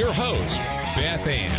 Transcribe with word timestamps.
your 0.00 0.12
host, 0.14 0.56
Beth 0.96 1.26
Ann. 1.26 1.50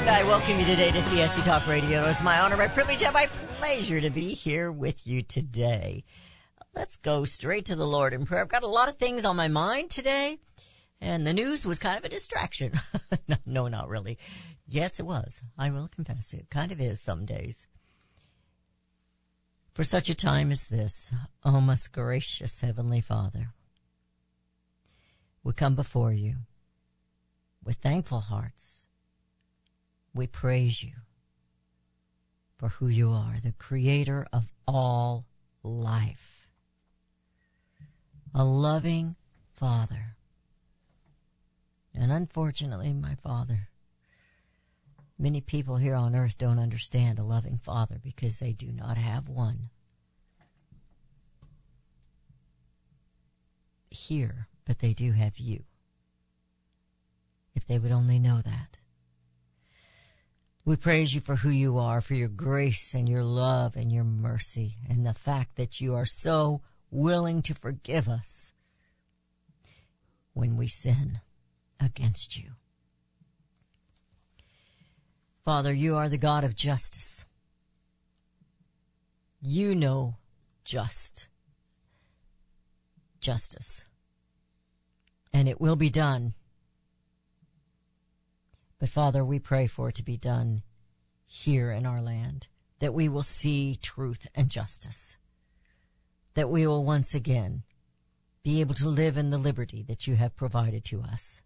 And 0.00 0.10
I 0.10 0.24
welcome 0.24 0.58
you 0.58 0.66
today 0.66 0.90
to 0.90 0.98
CSC 0.98 1.44
Talk 1.44 1.64
Radio. 1.68 2.02
It's 2.08 2.20
my 2.20 2.40
honor, 2.40 2.56
my 2.56 2.66
privilege, 2.66 3.04
and 3.04 3.14
my 3.14 3.28
pleasure 3.60 4.00
to 4.00 4.10
be 4.10 4.34
here 4.34 4.72
with 4.72 5.06
you 5.06 5.22
today. 5.22 6.02
Let's 6.74 6.96
go 6.96 7.24
straight 7.24 7.66
to 7.66 7.76
the 7.76 7.86
Lord 7.86 8.14
in 8.14 8.26
prayer. 8.26 8.42
I've 8.42 8.48
got 8.48 8.64
a 8.64 8.66
lot 8.66 8.88
of 8.88 8.96
things 8.96 9.24
on 9.24 9.36
my 9.36 9.46
mind 9.46 9.90
today, 9.90 10.40
and 11.00 11.24
the 11.24 11.32
news 11.32 11.64
was 11.64 11.78
kind 11.78 11.96
of 11.96 12.04
a 12.04 12.08
distraction. 12.08 12.72
no, 13.28 13.36
no, 13.46 13.68
not 13.68 13.88
really. 13.88 14.18
Yes, 14.66 14.98
it 14.98 15.06
was. 15.06 15.40
I 15.56 15.70
will 15.70 15.86
confess 15.86 16.34
it 16.34 16.50
kind 16.50 16.72
of 16.72 16.80
is 16.80 17.00
some 17.00 17.26
days. 17.26 17.68
For 19.72 19.84
such 19.84 20.10
a 20.10 20.16
time 20.16 20.50
as 20.50 20.66
this, 20.66 21.12
O 21.44 21.60
most 21.60 21.92
gracious 21.92 22.60
Heavenly 22.60 23.00
Father, 23.00 23.50
we 25.44 25.52
come 25.52 25.76
before 25.76 26.12
you 26.12 26.38
with 27.64 27.76
thankful 27.76 28.20
hearts 28.20 28.86
we 30.14 30.26
praise 30.26 30.82
you 30.82 30.92
for 32.58 32.68
who 32.68 32.88
you 32.88 33.10
are, 33.10 33.36
the 33.42 33.52
creator 33.52 34.26
of 34.32 34.46
all 34.68 35.26
life. 35.62 36.48
A 38.34 38.44
loving 38.44 39.16
father. 39.52 40.16
And 41.94 42.12
unfortunately, 42.12 42.92
my 42.92 43.16
father, 43.16 43.68
many 45.18 45.40
people 45.40 45.76
here 45.76 45.94
on 45.94 46.14
earth 46.14 46.38
don't 46.38 46.58
understand 46.58 47.18
a 47.18 47.24
loving 47.24 47.58
father 47.58 47.98
because 48.02 48.38
they 48.38 48.52
do 48.52 48.72
not 48.72 48.96
have 48.96 49.28
one. 49.28 49.70
Here, 53.90 54.48
but 54.64 54.78
they 54.78 54.94
do 54.94 55.12
have 55.12 55.38
you. 55.38 55.64
If 57.54 57.66
they 57.66 57.78
would 57.78 57.92
only 57.92 58.18
know 58.18 58.40
that. 58.42 58.78
We 60.64 60.76
praise 60.76 61.14
you 61.14 61.20
for 61.20 61.36
who 61.36 61.50
you 61.50 61.78
are, 61.78 62.00
for 62.00 62.14
your 62.14 62.28
grace 62.28 62.94
and 62.94 63.08
your 63.08 63.24
love 63.24 63.74
and 63.74 63.92
your 63.92 64.04
mercy, 64.04 64.76
and 64.88 65.04
the 65.04 65.14
fact 65.14 65.56
that 65.56 65.80
you 65.80 65.94
are 65.94 66.06
so 66.06 66.60
willing 66.90 67.42
to 67.42 67.54
forgive 67.54 68.08
us 68.08 68.52
when 70.34 70.56
we 70.56 70.68
sin 70.68 71.20
against 71.80 72.38
you. 72.38 72.52
Father, 75.44 75.72
you 75.72 75.96
are 75.96 76.08
the 76.08 76.16
God 76.16 76.44
of 76.44 76.54
justice. 76.54 77.24
You 79.40 79.74
know 79.74 80.16
just 80.64 81.26
justice. 83.20 83.84
And 85.32 85.48
it 85.48 85.60
will 85.60 85.76
be 85.76 85.90
done. 85.90 86.34
But 88.82 88.88
Father, 88.88 89.24
we 89.24 89.38
pray 89.38 89.68
for 89.68 89.90
it 89.90 89.94
to 89.94 90.02
be 90.02 90.16
done 90.16 90.64
here 91.24 91.70
in 91.70 91.86
our 91.86 92.02
land, 92.02 92.48
that 92.80 92.92
we 92.92 93.08
will 93.08 93.22
see 93.22 93.76
truth 93.76 94.26
and 94.34 94.50
justice, 94.50 95.16
that 96.34 96.50
we 96.50 96.66
will 96.66 96.82
once 96.82 97.14
again 97.14 97.62
be 98.42 98.60
able 98.60 98.74
to 98.74 98.88
live 98.88 99.16
in 99.16 99.30
the 99.30 99.38
liberty 99.38 99.84
that 99.84 100.08
you 100.08 100.16
have 100.16 100.34
provided 100.34 100.84
to 100.86 101.00
us. 101.00 101.42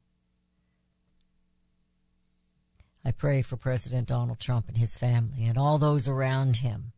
I 3.05 3.11
pray 3.11 3.43
for 3.43 3.59
President 3.59 4.09
Donald 4.09 4.41
Trump 4.41 4.67
and 4.67 4.79
his 4.79 4.97
family 4.97 5.45
and 5.45 5.59
all 5.59 5.77
those 5.77 6.09
around 6.09 6.57
him 6.57 6.93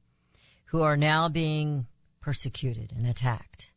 who 0.66 0.82
are 0.82 0.96
now 0.96 1.28
being 1.28 1.88
persecuted 2.20 2.92
and 2.96 3.08
attacked. 3.08 3.72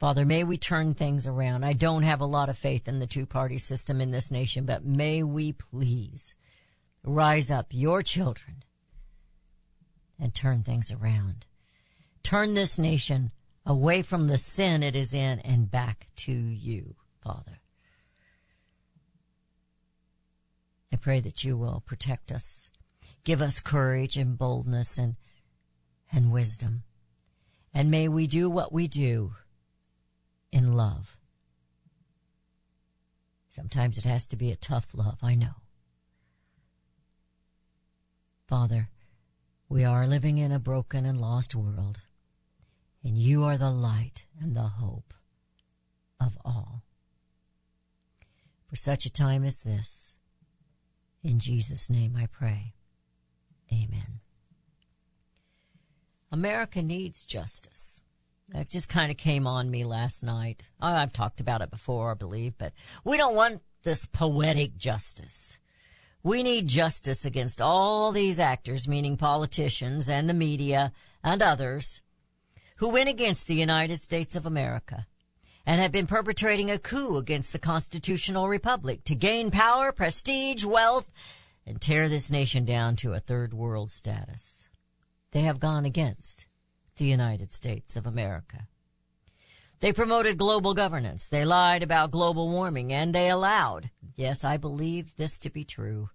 Father, 0.00 0.24
may 0.24 0.44
we 0.44 0.56
turn 0.56 0.94
things 0.94 1.26
around. 1.26 1.62
I 1.62 1.74
don't 1.74 2.04
have 2.04 2.22
a 2.22 2.26
lot 2.26 2.48
of 2.48 2.56
faith 2.56 2.88
in 2.88 3.00
the 3.00 3.06
two 3.06 3.26
party 3.26 3.58
system 3.58 4.00
in 4.00 4.10
this 4.10 4.30
nation, 4.30 4.64
but 4.64 4.82
may 4.82 5.22
we 5.22 5.52
please 5.52 6.34
rise 7.04 7.50
up 7.50 7.66
your 7.70 8.00
children 8.00 8.64
and 10.18 10.34
turn 10.34 10.62
things 10.62 10.90
around. 10.90 11.44
Turn 12.22 12.54
this 12.54 12.78
nation 12.78 13.30
away 13.66 14.00
from 14.00 14.26
the 14.26 14.38
sin 14.38 14.82
it 14.82 14.96
is 14.96 15.12
in 15.12 15.38
and 15.40 15.70
back 15.70 16.08
to 16.16 16.32
you, 16.32 16.96
Father. 17.22 17.60
I 20.90 20.96
pray 20.96 21.20
that 21.20 21.44
you 21.44 21.58
will 21.58 21.82
protect 21.84 22.32
us, 22.32 22.70
give 23.22 23.42
us 23.42 23.60
courage 23.60 24.16
and 24.16 24.38
boldness 24.38 24.96
and, 24.96 25.16
and 26.10 26.32
wisdom. 26.32 26.84
And 27.74 27.90
may 27.90 28.08
we 28.08 28.26
do 28.26 28.48
what 28.48 28.72
we 28.72 28.88
do 28.88 29.34
in 30.52 30.72
love. 30.72 31.16
Sometimes 33.48 33.98
it 33.98 34.04
has 34.04 34.26
to 34.28 34.36
be 34.36 34.50
a 34.50 34.56
tough 34.56 34.94
love, 34.94 35.18
I 35.22 35.34
know. 35.34 35.56
Father, 38.46 38.88
we 39.68 39.84
are 39.84 40.06
living 40.06 40.38
in 40.38 40.52
a 40.52 40.58
broken 40.58 41.04
and 41.06 41.20
lost 41.20 41.54
world, 41.54 42.00
and 43.04 43.16
you 43.16 43.44
are 43.44 43.56
the 43.56 43.70
light 43.70 44.24
and 44.40 44.56
the 44.56 44.62
hope 44.62 45.14
of 46.20 46.36
all. 46.44 46.82
For 48.66 48.76
such 48.76 49.06
a 49.06 49.10
time 49.10 49.44
as 49.44 49.60
this, 49.60 50.16
in 51.22 51.38
Jesus' 51.38 51.90
name 51.90 52.14
I 52.16 52.26
pray. 52.26 52.74
Amen. 53.72 54.20
America 56.32 56.82
needs 56.82 57.24
justice. 57.24 58.00
That 58.52 58.68
just 58.68 58.88
kind 58.88 59.12
of 59.12 59.16
came 59.16 59.46
on 59.46 59.70
me 59.70 59.84
last 59.84 60.24
night. 60.24 60.64
I've 60.80 61.12
talked 61.12 61.40
about 61.40 61.62
it 61.62 61.70
before, 61.70 62.10
I 62.10 62.14
believe, 62.14 62.58
but 62.58 62.72
we 63.04 63.16
don't 63.16 63.36
want 63.36 63.62
this 63.84 64.06
poetic 64.06 64.76
justice. 64.76 65.58
We 66.22 66.42
need 66.42 66.66
justice 66.66 67.24
against 67.24 67.62
all 67.62 68.10
these 68.10 68.40
actors, 68.40 68.88
meaning 68.88 69.16
politicians 69.16 70.08
and 70.08 70.28
the 70.28 70.34
media 70.34 70.92
and 71.22 71.40
others, 71.40 72.02
who 72.78 72.88
went 72.88 73.08
against 73.08 73.46
the 73.46 73.54
United 73.54 74.00
States 74.00 74.34
of 74.34 74.44
America 74.44 75.06
and 75.64 75.80
have 75.80 75.92
been 75.92 76.06
perpetrating 76.06 76.70
a 76.70 76.78
coup 76.78 77.18
against 77.18 77.52
the 77.52 77.58
constitutional 77.58 78.48
republic 78.48 79.04
to 79.04 79.14
gain 79.14 79.50
power, 79.50 79.92
prestige, 79.92 80.64
wealth, 80.64 81.10
and 81.64 81.80
tear 81.80 82.08
this 82.08 82.30
nation 82.30 82.64
down 82.64 82.96
to 82.96 83.12
a 83.12 83.20
third 83.20 83.54
world 83.54 83.90
status. 83.90 84.68
They 85.30 85.42
have 85.42 85.60
gone 85.60 85.84
against 85.84 86.46
the 87.00 87.06
United 87.06 87.50
States 87.50 87.96
of 87.96 88.06
America. 88.06 88.68
They 89.80 89.90
promoted 89.90 90.36
global 90.36 90.74
governance. 90.74 91.26
They 91.26 91.46
lied 91.46 91.82
about 91.82 92.10
global 92.10 92.50
warming 92.50 92.92
and 92.92 93.14
they 93.14 93.30
allowed, 93.30 93.90
yes, 94.14 94.44
I 94.44 94.58
believe 94.58 95.16
this 95.16 95.38
to 95.38 95.50
be 95.50 95.64
true, 95.64 96.10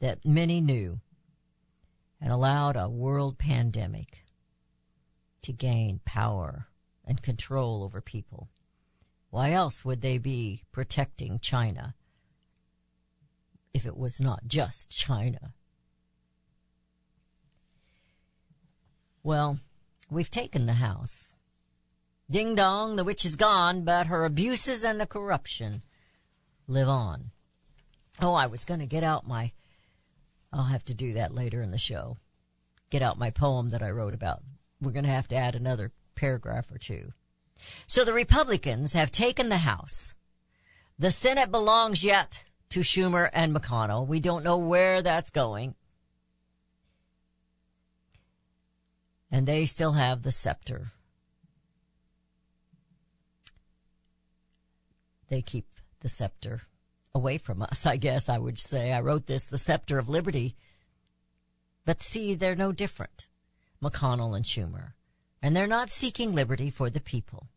that 0.00 0.24
many 0.24 0.62
knew 0.62 1.00
and 2.18 2.32
allowed 2.32 2.76
a 2.76 2.88
world 2.88 3.36
pandemic 3.36 4.24
to 5.42 5.52
gain 5.52 6.00
power 6.06 6.68
and 7.04 7.20
control 7.20 7.84
over 7.84 8.00
people. 8.00 8.48
Why 9.28 9.52
else 9.52 9.84
would 9.84 10.00
they 10.00 10.16
be 10.16 10.62
protecting 10.72 11.40
China 11.40 11.94
if 13.74 13.84
it 13.84 13.98
was 13.98 14.18
not 14.18 14.48
just 14.48 14.88
China? 14.88 15.52
Well, 19.22 19.58
we've 20.10 20.30
taken 20.30 20.66
the 20.66 20.74
house. 20.74 21.34
Ding 22.30 22.54
dong, 22.54 22.96
the 22.96 23.04
witch 23.04 23.24
is 23.24 23.36
gone, 23.36 23.82
but 23.82 24.08
her 24.08 24.24
abuses 24.24 24.84
and 24.84 25.00
the 25.00 25.06
corruption 25.06 25.82
live 26.66 26.88
on. 26.88 27.30
Oh, 28.20 28.34
I 28.34 28.46
was 28.46 28.64
going 28.64 28.80
to 28.80 28.86
get 28.86 29.04
out 29.04 29.26
my, 29.26 29.52
I'll 30.52 30.64
have 30.64 30.84
to 30.86 30.94
do 30.94 31.12
that 31.14 31.34
later 31.34 31.60
in 31.62 31.70
the 31.70 31.78
show. 31.78 32.16
Get 32.90 33.02
out 33.02 33.18
my 33.18 33.30
poem 33.30 33.68
that 33.70 33.82
I 33.82 33.90
wrote 33.90 34.14
about. 34.14 34.42
We're 34.80 34.92
going 34.92 35.04
to 35.04 35.10
have 35.10 35.28
to 35.28 35.36
add 35.36 35.54
another 35.54 35.92
paragraph 36.14 36.70
or 36.72 36.78
two. 36.78 37.12
So 37.86 38.04
the 38.04 38.12
Republicans 38.12 38.92
have 38.92 39.10
taken 39.10 39.48
the 39.48 39.58
House. 39.58 40.14
The 40.98 41.10
Senate 41.10 41.50
belongs 41.50 42.04
yet 42.04 42.44
to 42.70 42.80
Schumer 42.80 43.30
and 43.32 43.54
McConnell. 43.54 44.06
We 44.06 44.20
don't 44.20 44.44
know 44.44 44.56
where 44.56 45.02
that's 45.02 45.30
going. 45.30 45.74
And 49.36 49.46
they 49.46 49.66
still 49.66 49.92
have 49.92 50.22
the 50.22 50.32
scepter. 50.32 50.92
They 55.28 55.42
keep 55.42 55.66
the 56.00 56.08
scepter 56.08 56.62
away 57.14 57.36
from 57.36 57.60
us, 57.60 57.84
I 57.84 57.98
guess 57.98 58.30
I 58.30 58.38
would 58.38 58.58
say. 58.58 58.94
I 58.94 59.00
wrote 59.00 59.26
this, 59.26 59.46
the 59.46 59.58
scepter 59.58 59.98
of 59.98 60.08
liberty. 60.08 60.56
But 61.84 62.02
see, 62.02 62.34
they're 62.34 62.56
no 62.56 62.72
different, 62.72 63.26
McConnell 63.82 64.34
and 64.34 64.46
Schumer. 64.46 64.94
And 65.42 65.54
they're 65.54 65.66
not 65.66 65.90
seeking 65.90 66.34
liberty 66.34 66.70
for 66.70 66.88
the 66.88 66.98
people. 66.98 67.48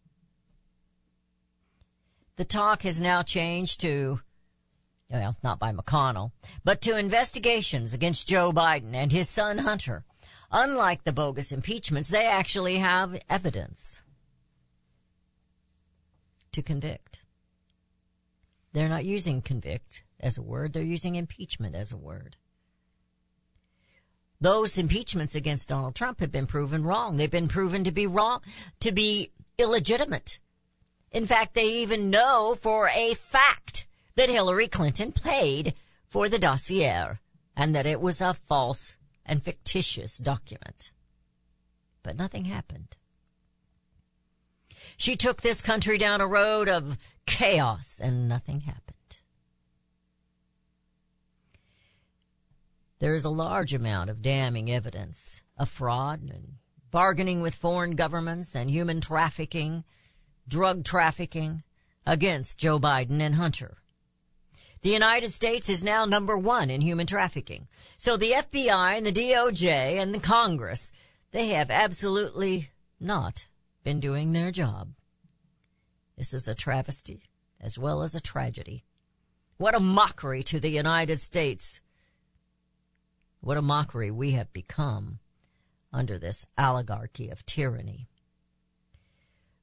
The 2.36 2.44
talk 2.44 2.82
has 2.82 3.00
now 3.00 3.22
changed 3.22 3.80
to, 3.80 4.20
well, 5.10 5.38
not 5.42 5.60
by 5.60 5.72
McConnell, 5.72 6.34
but 6.66 6.82
to 6.82 6.98
investigations 6.98 7.94
against 7.94 8.28
Joe 8.28 8.52
Biden 8.52 8.94
and 8.94 9.14
his 9.14 9.30
son 9.30 9.60
Hunter. 9.60 10.04
Unlike 10.52 11.04
the 11.04 11.12
bogus 11.12 11.52
impeachments, 11.52 12.10
they 12.10 12.26
actually 12.26 12.78
have 12.78 13.22
evidence 13.30 14.02
to 16.52 16.62
convict. 16.62 17.22
They're 18.74 18.90
not 18.90 19.06
using 19.06 19.42
convict 19.42 20.04
as 20.20 20.38
a 20.38 20.42
word, 20.42 20.74
they're 20.74 20.84
using 20.84 21.16
impeachment 21.16 21.76
as 21.76 21.92
a 21.92 21.98
word. 21.98 22.36
Those 24.42 24.78
impeachments 24.78 25.36
against 25.36 25.70
Donald 25.70 25.96
Trump 25.96 26.22
have 26.22 26.32
been 26.32 26.48
proven 26.48 26.84
wrong. 26.84 27.18
They've 27.18 27.30
been 27.30 27.50
proven 27.50 27.84
to 27.84 27.92
be 27.92 28.08
wrong, 28.08 28.42
to 28.80 28.92
be 28.92 29.32
illegitimate. 29.58 30.40
In 31.12 31.26
fact, 31.26 31.54
they 31.54 31.68
even 31.68 32.10
know 32.10 32.56
for 32.56 32.90
a 32.96 33.16
fact 33.16 33.86
that 34.16 34.30
Hillary 34.30 34.68
Clinton 34.68 35.12
paid 35.12 35.74
for 36.08 36.30
the 36.30 36.40
dossier 36.40 37.20
and 37.56 37.76
that 37.76 37.86
it 37.86 38.00
was 38.00 38.22
a 38.22 38.34
false 38.34 38.96
and 39.30 39.44
fictitious 39.44 40.18
document. 40.18 40.92
But 42.02 42.18
nothing 42.18 42.46
happened. 42.46 42.98
She 44.98 45.16
took 45.16 45.42
this 45.42 45.62
country 45.62 46.00
down 46.00 46.20
a 46.20 46.28
road 46.28 46.68
of 46.68 46.98
chaos 47.28 48.00
and 48.02 48.28
nothing 48.28 48.62
happened. 48.62 48.96
There 52.98 53.14
is 53.14 53.24
a 53.24 53.30
large 53.30 53.74
amount 53.74 54.10
of 54.10 54.24
damning 54.24 54.72
evidence 54.72 55.42
of 55.58 55.70
fraud 55.70 56.22
and 56.24 56.56
bargaining 56.90 57.42
with 57.42 57.54
foreign 57.54 57.96
governments 57.96 58.56
and 58.56 58.72
human 58.72 59.00
trafficking, 59.00 59.84
drug 60.48 60.84
trafficking 60.84 61.64
against 62.06 62.58
Joe 62.58 62.80
Biden 62.80 63.22
and 63.22 63.36
Hunter. 63.36 63.78
The 64.82 64.90
United 64.90 65.34
States 65.34 65.68
is 65.68 65.84
now 65.84 66.06
number 66.06 66.38
one 66.38 66.70
in 66.70 66.82
human 66.82 67.06
trafficking. 67.06 67.68
So 67.98 68.16
the 68.16 68.32
FBI 68.32 68.98
and 68.98 69.06
the 69.06 69.12
DOJ 69.12 69.98
and 69.98 70.14
the 70.14 70.20
Congress, 70.20 70.92
they 71.32 71.50
have 71.50 71.70
absolutely 71.70 72.70
not 73.00 73.48
been 73.84 74.00
doing 74.00 74.32
their 74.32 74.52
job. 74.52 74.94
This 76.18 76.34
is 76.34 76.48
a 76.48 76.56
travesty 76.56 77.30
as 77.60 77.78
well 77.78 78.04
as 78.04 78.16
a 78.16 78.22
tragedy. 78.22 78.86
What 79.58 79.76
a 79.76 79.80
mockery 79.80 80.44
to 80.44 80.60
the 80.60 80.70
United 80.70 81.20
States. 81.20 81.82
What 83.42 83.58
a 83.58 83.62
mockery 83.62 84.12
we 84.12 84.32
have 84.32 84.54
become 84.54 85.20
under 85.92 86.18
this 86.18 86.46
oligarchy 86.58 87.30
of 87.30 87.46
tyranny. 87.46 88.08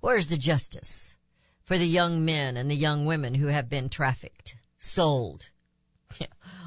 Where's 0.01 0.29
the 0.29 0.37
justice 0.37 1.17
for 1.63 1.79
the 1.79 1.89
young 1.89 2.25
men 2.25 2.57
and 2.57 2.71
the 2.71 2.77
young 2.77 3.07
women 3.07 3.35
who 3.35 3.47
have 3.47 3.69
been 3.69 3.89
trafficked, 3.89 4.57
sold? 4.87 5.51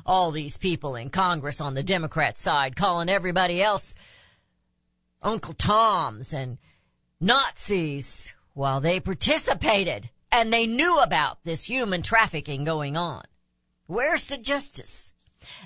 All 0.06 0.32
these 0.32 0.58
people 0.58 0.96
in 0.96 1.10
Congress 1.10 1.62
on 1.62 1.74
the 1.74 1.84
Democrat 1.84 2.38
side 2.38 2.76
calling 2.76 3.10
everybody 3.10 3.62
else 3.62 3.96
Uncle 5.22 5.54
Toms 5.54 6.34
and 6.34 6.58
Nazis 7.20 8.34
while 8.54 8.80
they 8.80 9.00
participated 9.00 10.10
and 10.32 10.54
they 10.54 10.68
knew 10.68 11.00
about 11.00 11.44
this 11.44 11.66
human 11.66 12.02
trafficking 12.02 12.64
going 12.64 12.96
on. 12.96 13.24
Where's 13.88 14.28
the 14.28 14.38
justice? 14.38 15.14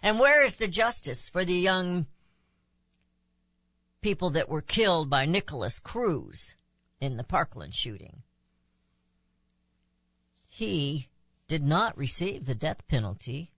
And 0.02 0.20
where 0.20 0.44
is 0.44 0.58
the 0.58 0.68
justice 0.68 1.30
for 1.30 1.44
the 1.44 1.56
young 1.56 2.06
people 4.02 4.30
that 4.32 4.50
were 4.50 4.62
killed 4.62 5.10
by 5.10 5.26
Nikolas 5.26 5.80
Cruz 5.80 6.56
in 7.02 7.18
the 7.18 7.24
Parkland 7.24 7.76
shooting? 7.76 8.24
He 10.48 11.10
did 11.48 11.64
not 11.64 11.98
receive 11.98 12.46
the 12.46 12.56
death 12.56 12.88
penalty. 12.88 13.52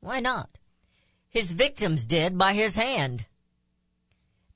Why 0.00 0.20
not? 0.20 0.58
His 1.28 1.52
victims 1.52 2.04
did 2.04 2.38
by 2.38 2.52
his 2.52 2.76
hand. 2.76 3.26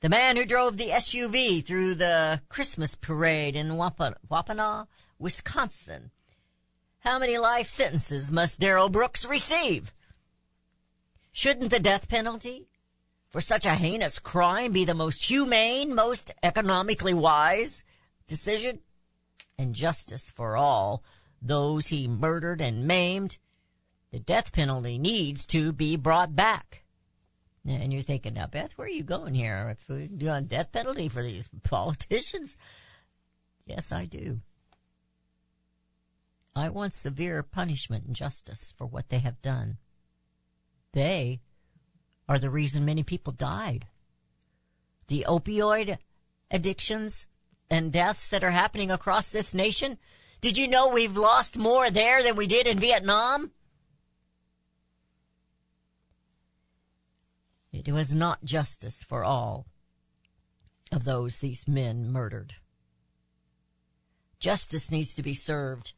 The 0.01 0.09
man 0.09 0.37
who 0.37 0.45
drove 0.45 0.77
the 0.77 0.91
SUV 0.91 1.65
through 1.65 1.97
the 1.97 2.41
Christmas 2.49 2.95
parade 2.95 3.57
in 3.57 3.71
Waukesha 3.71 4.87
Wisconsin. 5.19 6.13
How 7.01 7.19
many 7.19 7.37
life 7.37 7.69
sentences 7.69 8.31
must 8.31 8.61
Darrell 8.61 8.89
Brooks 8.89 9.25
receive? 9.25 9.93
Shouldn't 11.33 11.71
the 11.71 11.81
death 11.81 12.09
penalty 12.09 12.69
for 13.29 13.41
such 13.41 13.67
a 13.67 13.75
heinous 13.75 14.19
crime 14.19 14.73
be 14.73 14.85
the 14.85 14.95
most 14.95 15.25
humane, 15.25 15.95
most 15.95 16.31
economically 16.43 17.15
wise 17.15 17.83
decision? 18.27 18.81
And 19.59 19.75
justice 19.75 20.31
for 20.31 20.57
all 20.57 21.03
those 21.41 21.89
he 21.89 22.09
murdered 22.09 22.61
and 22.61 22.87
maimed. 22.87 23.39
The 24.11 24.19
death 24.19 24.53
penalty 24.53 24.99
needs 24.99 25.45
to 25.47 25.73
be 25.73 25.97
brought 25.97 26.35
back. 26.35 26.85
And 27.67 27.93
you're 27.93 28.03
thinking, 28.03 28.35
now, 28.35 28.47
Beth, 28.47 28.73
where 28.73 28.87
are 28.87 28.91
you 28.91 29.03
going 29.03 29.35
here? 29.35 29.77
If 29.79 29.89
we 29.89 30.07
do 30.09 30.31
a 30.31 30.41
death 30.41 30.73
penalty 30.73 31.09
for 31.09 31.23
these 31.23 31.49
politicians? 31.65 32.57
Yes, 33.67 33.93
I 33.93 34.07
do. 34.07 34.41
I 36.57 36.71
want 36.71 36.95
severe 36.95 37.43
punishment 37.43 38.07
and 38.07 38.17
justice 38.17 38.75
for 38.77 38.87
what 38.87 39.11
they 39.11 39.19
have 39.19 39.43
done. 39.43 39.79
They 40.93 41.41
are 42.29 42.39
the 42.39 42.51
reason 42.51 42.85
many 42.85 43.03
people 43.03 43.33
died. 43.33 43.87
The 45.09 45.27
opioid 45.29 45.99
addictions 46.51 47.27
and 47.71 47.93
deaths 47.93 48.29
that 48.29 48.43
are 48.43 48.51
happening 48.51 48.91
across 48.91 49.29
this 49.29 49.55
nation. 49.55 49.99
Did 50.41 50.57
you 50.57 50.69
know 50.69 50.89
we've 50.89 51.17
lost 51.17 51.59
more 51.59 51.91
there 51.91 52.23
than 52.23 52.37
we 52.37 52.47
did 52.47 52.67
in 52.67 52.79
Vietnam? 52.79 53.51
It 57.73 57.93
was 57.93 58.15
not 58.15 58.45
justice 58.45 59.03
for 59.03 59.25
all 59.25 59.67
of 60.93 61.05
those 61.05 61.39
these 61.39 61.67
men 61.67 62.11
murdered. 62.11 62.55
Justice 64.41 64.91
needs 64.91 65.15
to 65.15 65.23
be 65.23 65.35
served 65.35 65.93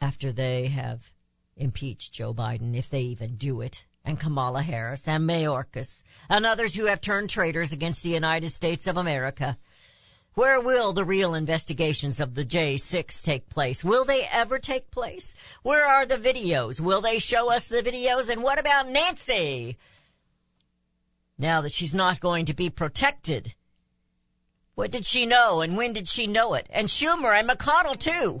after 0.00 0.32
they 0.32 0.68
have 0.68 1.12
impeached 1.56 2.12
Joe 2.12 2.34
Biden, 2.34 2.76
if 2.76 2.90
they 2.90 3.02
even 3.02 3.36
do 3.36 3.60
it, 3.60 3.84
and 4.04 4.20
Kamala 4.20 4.62
Harris 4.62 5.08
and 5.08 5.28
Mayorkas 5.28 6.02
and 6.28 6.44
others 6.44 6.74
who 6.74 6.86
have 6.86 7.00
turned 7.00 7.30
traitors 7.30 7.72
against 7.72 8.02
the 8.02 8.10
United 8.10 8.50
States 8.50 8.86
of 8.86 8.96
America. 8.96 9.56
Where 10.34 10.60
will 10.60 10.94
the 10.94 11.04
real 11.04 11.34
investigations 11.34 12.18
of 12.18 12.34
the 12.34 12.44
J6 12.44 13.22
take 13.22 13.50
place? 13.50 13.84
Will 13.84 14.06
they 14.06 14.26
ever 14.32 14.58
take 14.58 14.90
place? 14.90 15.34
Where 15.62 15.86
are 15.86 16.06
the 16.06 16.16
videos? 16.16 16.80
Will 16.80 17.02
they 17.02 17.18
show 17.18 17.52
us 17.52 17.68
the 17.68 17.82
videos? 17.82 18.30
And 18.30 18.42
what 18.42 18.58
about 18.58 18.88
Nancy? 18.88 19.76
Now 21.38 21.60
that 21.60 21.72
she's 21.72 21.94
not 21.94 22.20
going 22.20 22.46
to 22.46 22.54
be 22.54 22.70
protected. 22.70 23.54
What 24.74 24.90
did 24.90 25.04
she 25.04 25.26
know 25.26 25.60
and 25.60 25.76
when 25.76 25.92
did 25.92 26.08
she 26.08 26.26
know 26.26 26.54
it? 26.54 26.66
And 26.70 26.88
Schumer 26.88 27.38
and 27.38 27.48
McConnell 27.48 27.98
too. 27.98 28.40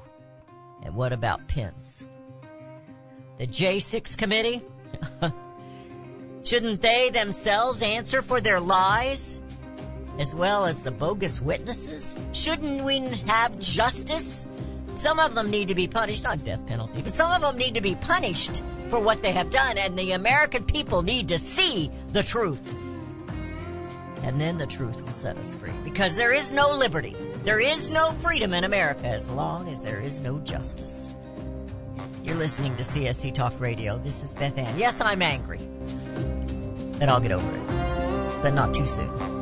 And 0.82 0.94
what 0.94 1.12
about 1.12 1.46
Pence? 1.46 2.06
The 3.36 3.46
J6 3.46 4.16
committee? 4.16 4.62
Shouldn't 6.42 6.80
they 6.80 7.10
themselves 7.10 7.82
answer 7.82 8.22
for 8.22 8.40
their 8.40 8.60
lies? 8.60 9.41
As 10.18 10.34
well 10.34 10.66
as 10.66 10.82
the 10.82 10.90
bogus 10.90 11.40
witnesses? 11.40 12.14
Shouldn't 12.32 12.84
we 12.84 13.00
have 13.26 13.58
justice? 13.58 14.46
Some 14.94 15.18
of 15.18 15.34
them 15.34 15.50
need 15.50 15.68
to 15.68 15.74
be 15.74 15.88
punished, 15.88 16.24
not 16.24 16.44
death 16.44 16.66
penalty, 16.66 17.00
but 17.02 17.14
some 17.14 17.32
of 17.32 17.40
them 17.40 17.56
need 17.56 17.74
to 17.74 17.80
be 17.80 17.94
punished 17.94 18.62
for 18.88 19.00
what 19.00 19.22
they 19.22 19.32
have 19.32 19.48
done, 19.48 19.78
and 19.78 19.98
the 19.98 20.12
American 20.12 20.64
people 20.64 21.02
need 21.02 21.28
to 21.28 21.38
see 21.38 21.90
the 22.12 22.22
truth. 22.22 22.74
And 24.22 24.40
then 24.40 24.58
the 24.58 24.66
truth 24.66 25.00
will 25.00 25.12
set 25.12 25.36
us 25.38 25.54
free. 25.54 25.72
Because 25.82 26.14
there 26.16 26.32
is 26.32 26.52
no 26.52 26.70
liberty, 26.70 27.16
there 27.42 27.58
is 27.58 27.90
no 27.90 28.12
freedom 28.12 28.52
in 28.52 28.64
America 28.64 29.06
as 29.06 29.30
long 29.30 29.68
as 29.68 29.82
there 29.82 30.00
is 30.00 30.20
no 30.20 30.38
justice. 30.40 31.08
You're 32.22 32.36
listening 32.36 32.76
to 32.76 32.84
CSC 32.84 33.34
Talk 33.34 33.58
Radio. 33.58 33.98
This 33.98 34.22
is 34.22 34.34
Beth 34.34 34.56
Ann. 34.56 34.78
Yes, 34.78 35.00
I'm 35.00 35.22
angry. 35.22 35.58
And 37.00 37.10
I'll 37.10 37.18
get 37.18 37.32
over 37.32 37.50
it. 37.50 38.42
But 38.42 38.54
not 38.54 38.74
too 38.74 38.86
soon. 38.86 39.41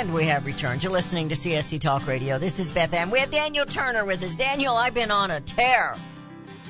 And 0.00 0.14
we 0.14 0.24
have 0.24 0.46
returned. 0.46 0.82
You're 0.82 0.92
listening 0.92 1.28
to 1.28 1.34
CSC 1.34 1.78
Talk 1.78 2.06
Radio. 2.06 2.38
This 2.38 2.58
is 2.58 2.72
Beth 2.72 2.94
Ann. 2.94 3.10
We 3.10 3.18
have 3.18 3.30
Daniel 3.30 3.66
Turner 3.66 4.06
with 4.06 4.22
us. 4.22 4.34
Daniel, 4.34 4.74
I've 4.74 4.94
been 4.94 5.10
on 5.10 5.30
a 5.30 5.42
tear. 5.42 5.94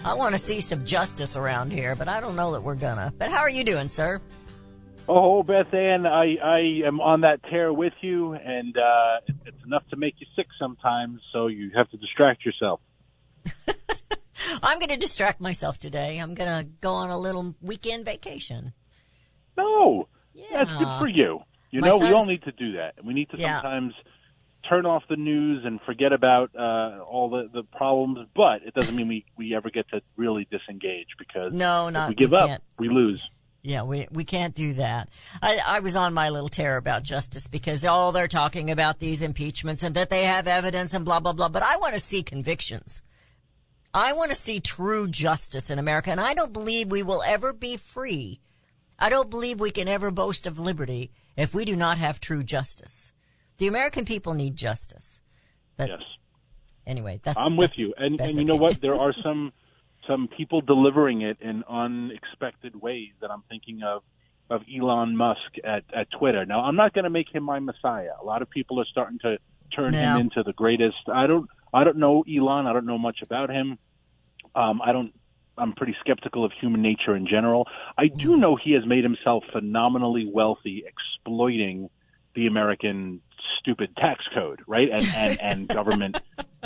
I 0.04 0.14
want 0.14 0.34
to 0.34 0.38
see 0.38 0.60
some 0.60 0.84
justice 0.84 1.36
around 1.36 1.72
here, 1.72 1.94
but 1.94 2.08
I 2.08 2.20
don't 2.20 2.34
know 2.34 2.50
that 2.54 2.64
we're 2.64 2.74
gonna. 2.74 3.14
But 3.16 3.30
how 3.30 3.38
are 3.38 3.48
you 3.48 3.62
doing, 3.62 3.86
sir? 3.86 4.20
Oh, 5.08 5.44
Beth 5.44 5.72
Ann, 5.72 6.06
I, 6.06 6.38
I 6.42 6.58
am 6.84 7.00
on 7.00 7.20
that 7.20 7.40
tear 7.44 7.72
with 7.72 7.92
you, 8.00 8.32
and 8.32 8.76
uh, 8.76 9.20
it's 9.46 9.64
enough 9.64 9.86
to 9.90 9.96
make 9.96 10.16
you 10.18 10.26
sick 10.34 10.48
sometimes, 10.58 11.20
so 11.32 11.46
you 11.46 11.70
have 11.76 11.88
to 11.90 11.98
distract 11.98 12.44
yourself. 12.44 12.80
I'm 14.60 14.80
going 14.80 14.88
to 14.88 14.96
distract 14.96 15.40
myself 15.40 15.78
today. 15.78 16.18
I'm 16.18 16.34
going 16.34 16.64
to 16.64 16.68
go 16.80 16.94
on 16.94 17.10
a 17.10 17.18
little 17.18 17.54
weekend 17.62 18.06
vacation. 18.06 18.72
No, 19.56 20.08
that's 20.50 20.76
good 20.76 20.98
for 20.98 21.06
you. 21.06 21.42
You 21.70 21.80
My 21.80 21.88
know, 21.88 21.98
we 21.98 22.12
all 22.12 22.26
need 22.26 22.42
to 22.42 22.52
do 22.52 22.72
that. 22.72 22.94
We 23.04 23.14
need 23.14 23.30
to 23.30 23.38
Yeah. 23.38 23.62
sometimes 23.62 23.94
turn 24.68 24.86
off 24.86 25.04
the 25.08 25.16
news 25.16 25.64
and 25.64 25.80
forget 25.82 26.12
about 26.12 26.50
uh, 26.54 27.00
all 27.02 27.30
the, 27.30 27.48
the 27.52 27.62
problems, 27.62 28.28
but 28.34 28.62
it 28.64 28.74
doesn't 28.74 28.94
mean 28.94 29.08
we, 29.08 29.24
we 29.36 29.54
ever 29.54 29.70
get 29.70 29.88
to 29.90 30.00
really 30.16 30.46
disengage 30.50 31.08
because 31.18 31.52
No, 31.52 31.88
if 31.88 31.94
not- 31.94 32.08
we 32.10 32.14
give 32.14 32.30
we 32.32 32.36
up, 32.36 32.48
can't. 32.48 32.62
we 32.78 32.88
lose. 32.88 33.24
Yeah, 33.62 33.82
we 33.82 34.08
we 34.10 34.24
can't 34.24 34.54
do 34.54 34.72
that. 34.74 35.10
I, 35.42 35.60
I 35.66 35.80
was 35.80 35.94
on 35.94 36.14
my 36.14 36.30
little 36.30 36.48
tear 36.48 36.78
about 36.78 37.02
justice 37.02 37.46
because 37.46 37.84
all 37.84 38.10
they're 38.10 38.26
talking 38.26 38.70
about 38.70 39.00
these 39.00 39.20
impeachments 39.20 39.82
and 39.82 39.94
that 39.96 40.08
they 40.08 40.24
have 40.24 40.46
evidence 40.46 40.94
and 40.94 41.04
blah 41.04 41.20
blah 41.20 41.34
blah. 41.34 41.50
But 41.50 41.62
I 41.62 41.76
want 41.76 41.92
to 41.92 42.00
see 42.00 42.22
convictions. 42.22 43.02
I 43.92 44.14
want 44.14 44.30
to 44.30 44.34
see 44.36 44.60
true 44.60 45.08
justice 45.08 45.68
in 45.68 45.78
America, 45.78 46.10
and 46.10 46.22
I 46.22 46.32
don't 46.32 46.54
believe 46.54 46.90
we 46.90 47.02
will 47.02 47.22
ever 47.22 47.52
be 47.52 47.76
free. 47.76 48.40
I 48.98 49.10
don't 49.10 49.28
believe 49.28 49.60
we 49.60 49.70
can 49.72 49.88
ever 49.88 50.10
boast 50.10 50.46
of 50.46 50.58
liberty 50.58 51.10
if 51.40 51.54
we 51.54 51.64
do 51.64 51.76
not 51.76 51.98
have 51.98 52.20
true 52.20 52.42
justice. 52.42 53.12
The 53.58 53.66
American 53.66 54.04
people 54.04 54.34
need 54.34 54.56
justice. 54.56 55.20
But 55.76 55.88
Yes. 55.90 56.02
anyway, 56.86 57.20
that's 57.22 57.38
I'm 57.38 57.56
with 57.56 57.70
that's- 57.72 57.78
you, 57.78 57.94
and 57.96 58.20
and 58.20 58.36
you 58.36 58.44
know 58.44 58.56
what? 58.56 58.80
There 58.80 58.94
are 58.94 59.12
some 59.12 59.52
some 60.06 60.28
people 60.28 60.60
delivering 60.60 61.20
it 61.22 61.38
in 61.40 61.62
unexpected 61.68 62.74
ways 62.80 63.10
that 63.20 63.30
I'm 63.30 63.42
thinking 63.48 63.82
of 63.82 64.02
of 64.48 64.62
Elon 64.74 65.16
Musk 65.16 65.52
at 65.64 65.84
at 65.94 66.10
Twitter. 66.10 66.44
Now, 66.44 66.60
I'm 66.64 66.76
not 66.76 66.92
going 66.92 67.04
to 67.04 67.10
make 67.10 67.28
him 67.32 67.42
my 67.44 67.60
messiah. 67.60 68.12
A 68.20 68.24
lot 68.24 68.42
of 68.42 68.50
people 68.50 68.80
are 68.80 68.86
starting 68.86 69.18
to 69.20 69.38
turn 69.74 69.92
Yeah. 69.94 70.14
him 70.16 70.22
into 70.22 70.42
the 70.42 70.52
greatest. 70.52 71.08
I 71.12 71.26
don't 71.26 71.48
I 71.72 71.84
don't 71.84 71.98
know 71.98 72.24
Elon. 72.28 72.66
I 72.66 72.72
don't 72.72 72.86
know 72.86 72.98
much 72.98 73.22
about 73.22 73.50
him. 73.50 73.78
Um, 74.54 74.80
I 74.82 74.90
don't. 74.92 75.12
I'm 75.58 75.72
pretty 75.72 75.96
skeptical 76.00 76.44
of 76.44 76.52
human 76.60 76.82
nature 76.82 77.14
in 77.14 77.26
general. 77.26 77.66
I 77.98 78.06
do 78.06 78.30
mm-hmm. 78.30 78.40
know 78.40 78.56
he 78.56 78.72
has 78.72 78.86
made 78.86 79.04
himself 79.04 79.44
phenomenally 79.52 80.30
wealthy 80.32 80.84
exploiting 80.86 81.90
the 82.34 82.46
American 82.46 83.20
stupid 83.58 83.94
tax 83.96 84.24
code, 84.34 84.60
right? 84.66 84.88
And 84.90 85.06
and, 85.14 85.40
and 85.40 85.68
government 85.80 86.18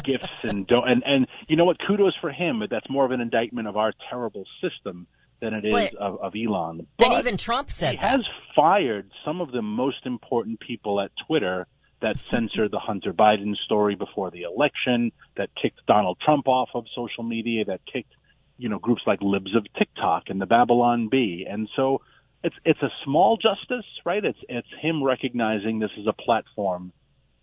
gifts 0.04 0.28
and 0.42 0.66
do 0.66 0.80
and 0.80 1.02
and 1.04 1.26
you 1.48 1.56
know 1.56 1.64
what? 1.64 1.78
Kudos 1.86 2.14
for 2.20 2.30
him, 2.30 2.60
but 2.60 2.70
that's 2.70 2.88
more 2.88 3.04
of 3.04 3.10
an 3.10 3.20
indictment 3.20 3.68
of 3.68 3.76
our 3.76 3.92
terrible 4.10 4.44
system 4.60 5.06
than 5.40 5.54
it 5.54 5.64
is 5.64 5.74
Wait. 5.74 5.94
of, 5.96 6.18
of 6.20 6.34
Elon. 6.36 6.86
But 6.98 7.08
and 7.08 7.18
even 7.18 7.36
Trump 7.36 7.70
said 7.70 7.92
he 7.92 8.00
that. 8.00 8.10
has 8.10 8.32
fired 8.54 9.10
some 9.24 9.40
of 9.40 9.52
the 9.52 9.62
most 9.62 10.06
important 10.06 10.60
people 10.60 11.00
at 11.00 11.10
Twitter 11.26 11.66
that 12.00 12.16
censored 12.30 12.70
the 12.70 12.78
Hunter 12.78 13.12
Biden 13.12 13.56
story 13.64 13.94
before 13.94 14.30
the 14.30 14.42
election, 14.42 15.12
that 15.36 15.50
kicked 15.60 15.84
Donald 15.86 16.18
Trump 16.24 16.48
off 16.48 16.70
of 16.74 16.86
social 16.94 17.24
media, 17.24 17.64
that 17.66 17.80
kicked 17.90 18.12
you 18.58 18.68
know 18.68 18.78
groups 18.78 19.02
like 19.06 19.20
Libs 19.22 19.54
of 19.56 19.66
TikTok 19.78 20.24
and 20.28 20.40
the 20.40 20.46
Babylon 20.46 21.08
Bee, 21.10 21.46
and 21.48 21.68
so 21.76 22.00
it's 22.42 22.56
it's 22.64 22.82
a 22.82 22.90
small 23.04 23.36
justice, 23.36 23.86
right? 24.04 24.24
It's 24.24 24.38
it's 24.48 24.68
him 24.80 25.02
recognizing 25.02 25.78
this 25.78 25.90
is 25.98 26.06
a 26.06 26.12
platform 26.12 26.92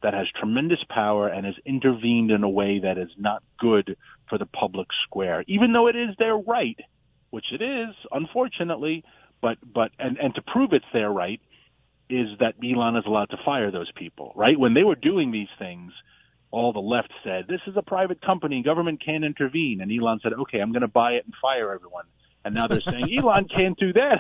that 0.04 0.14
has 0.14 0.28
tremendous 0.40 0.84
power 0.90 1.28
and 1.28 1.46
has 1.46 1.56
intervened 1.66 2.32
in 2.32 2.44
a 2.44 2.50
way 2.50 2.80
that 2.80 2.98
is 2.98 3.10
not 3.18 3.44
good 3.60 3.98
for 4.30 4.38
the 4.38 4.46
public 4.46 4.88
square, 5.04 5.44
even 5.48 5.74
though 5.74 5.88
it 5.88 5.96
is 5.96 6.16
their 6.18 6.36
right, 6.36 6.80
which 7.30 7.46
it 7.52 7.62
is, 7.62 7.96
unfortunately. 8.12 9.04
But 9.42 9.58
but 9.74 9.92
and 10.00 10.18
and 10.18 10.36
to 10.36 10.42
prove 10.42 10.72
it's 10.74 10.86
their 10.94 11.10
right 11.10 11.42
is 12.10 12.28
that 12.40 12.56
Elon 12.64 12.98
is 12.98 13.06
allowed 13.08 13.30
to 13.32 13.38
fire 13.46 13.72
those 13.72 13.92
people, 13.96 14.34
right? 14.36 14.60
When 14.60 14.74
they 14.74 14.84
were 14.84 14.96
doing 14.96 15.32
these 15.32 15.48
things, 15.58 15.94
all 16.52 16.74
the 16.74 16.80
left 16.80 17.12
said 17.24 17.46
this 17.48 17.62
is 17.68 17.76
a 17.78 17.82
private 17.82 18.22
company, 18.22 18.62
government 18.64 19.02
can't 19.04 19.24
intervene, 19.24 19.82
and 19.82 19.92
Elon 19.92 20.20
said, 20.22 20.34
okay, 20.34 20.60
I'm 20.60 20.72
going 20.72 20.82
to 20.82 20.88
buy 20.88 21.14
it 21.14 21.26
and 21.26 21.34
fire 21.42 21.74
everyone. 21.74 22.06
And 22.44 22.56
now 22.56 22.68
they're 22.68 22.82
saying 22.82 23.08
Elon 23.18 23.48
can't 23.48 23.78
do 23.78 23.94
that. 23.94 24.20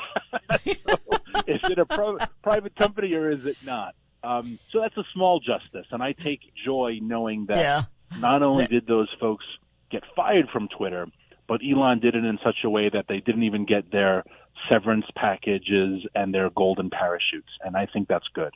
so, 0.88 0.98
is 1.48 1.60
it 1.64 1.80
a 1.80 1.86
pro- 1.86 2.18
private 2.44 2.76
company 2.76 3.14
or 3.14 3.32
is 3.32 3.46
it 3.46 3.58
not? 3.66 3.96
Um, 4.24 4.60
so 4.70 4.80
that's 4.82 4.96
a 4.98 5.04
small 5.14 5.40
justice, 5.40 5.88
and 5.92 6.02
I 6.04 6.12
take 6.14 6.42
joy 6.66 7.00
knowing 7.02 7.48
that 7.48 7.58
Yeah. 7.58 7.84
not 8.20 8.44
only 8.44 8.68
did 8.68 8.86
those 8.88 9.10
folks 9.20 9.46
get 9.90 10.04
fired 10.16 10.50
from 10.54 10.68
Twitter, 10.68 11.08
but 11.48 11.62
Elon 11.68 12.00
did 12.00 12.16
it 12.16 12.24
in 12.24 12.38
such 12.44 12.58
a 12.64 12.70
way 12.70 12.88
that 12.90 13.06
they 13.10 13.20
didn't 13.20 13.44
even 13.44 13.66
get 13.66 13.92
their 13.92 14.24
severance 14.70 15.06
packages 15.16 16.06
and 16.14 16.34
their 16.34 16.50
golden 16.52 16.90
parachutes, 16.92 17.50
and 17.64 17.76
I 17.76 17.88
think 17.88 18.08
that's 18.08 18.28
good. 18.34 18.54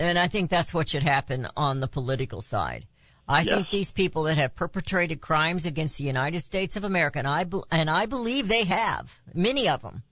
And 0.00 0.18
I 0.18 0.26
think 0.26 0.50
that's 0.50 0.74
what 0.74 0.88
should 0.88 1.04
happen 1.04 1.46
on 1.56 1.78
the 1.78 1.86
political 1.86 2.42
side. 2.42 2.86
I 3.26 3.44
think 3.44 3.70
these 3.70 3.92
people 3.92 4.24
that 4.24 4.36
have 4.36 4.54
perpetrated 4.54 5.20
crimes 5.20 5.64
against 5.64 5.98
the 5.98 6.04
United 6.04 6.40
States 6.40 6.76
of 6.76 6.84
America, 6.84 7.18
and 7.18 7.28
I, 7.28 7.46
and 7.70 7.88
I 7.88 8.06
believe 8.06 8.48
they 8.48 8.64
have, 8.64 9.18
many 9.32 9.68
of 9.68 9.82
them, 9.82 10.02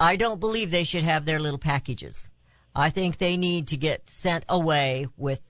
I 0.00 0.16
don't 0.16 0.40
believe 0.40 0.70
they 0.70 0.84
should 0.84 1.04
have 1.04 1.24
their 1.24 1.38
little 1.38 1.58
packages. 1.58 2.28
I 2.74 2.90
think 2.90 3.18
they 3.18 3.36
need 3.36 3.68
to 3.68 3.76
get 3.76 4.10
sent 4.10 4.44
away 4.48 5.06
with, 5.16 5.40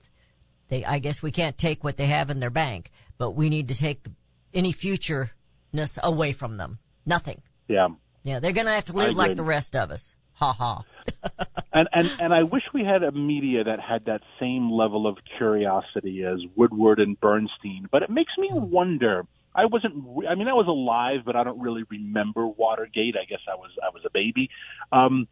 they, 0.69 0.85
I 0.85 0.99
guess 0.99 1.21
we 1.21 1.31
can't 1.31 1.57
take 1.57 1.83
what 1.83 1.97
they 1.97 2.07
have 2.07 2.29
in 2.29 2.39
their 2.39 2.49
bank, 2.51 2.91
but 3.17 3.31
we 3.31 3.49
need 3.49 3.69
to 3.69 3.75
take 3.75 4.05
any 4.53 4.71
futureness 4.71 5.99
away 6.01 6.31
from 6.31 6.57
them. 6.57 6.79
Nothing. 7.05 7.41
Yeah. 7.67 7.89
Yeah, 8.23 8.39
they're 8.39 8.51
gonna 8.51 8.75
have 8.75 8.85
to 8.85 8.93
live 8.93 9.15
like 9.15 9.35
the 9.35 9.43
rest 9.43 9.75
of 9.75 9.89
us. 9.89 10.13
Ha 10.39 10.53
ha. 10.53 10.83
and 11.73 11.87
and 11.93 12.11
and 12.19 12.33
I 12.33 12.43
wish 12.43 12.63
we 12.73 12.83
had 12.83 13.01
a 13.03 13.11
media 13.11 13.63
that 13.63 13.79
had 13.79 14.05
that 14.05 14.21
same 14.39 14.69
level 14.71 15.07
of 15.07 15.17
curiosity 15.37 16.23
as 16.23 16.39
Woodward 16.55 16.99
and 16.99 17.19
Bernstein. 17.19 17.87
But 17.91 18.03
it 18.03 18.09
makes 18.09 18.31
me 18.37 18.49
wonder. 18.53 19.25
I 19.55 19.65
wasn't. 19.65 19.95
re- 20.05 20.27
I 20.27 20.35
mean, 20.35 20.47
I 20.47 20.53
was 20.53 20.67
alive, 20.67 21.21
but 21.25 21.35
I 21.35 21.43
don't 21.43 21.59
really 21.59 21.83
remember 21.89 22.45
Watergate. 22.45 23.15
I 23.19 23.25
guess 23.25 23.39
I 23.51 23.55
was. 23.55 23.71
I 23.83 23.89
was 23.91 24.03
a 24.05 24.11
baby. 24.11 24.49
Um, 24.91 25.27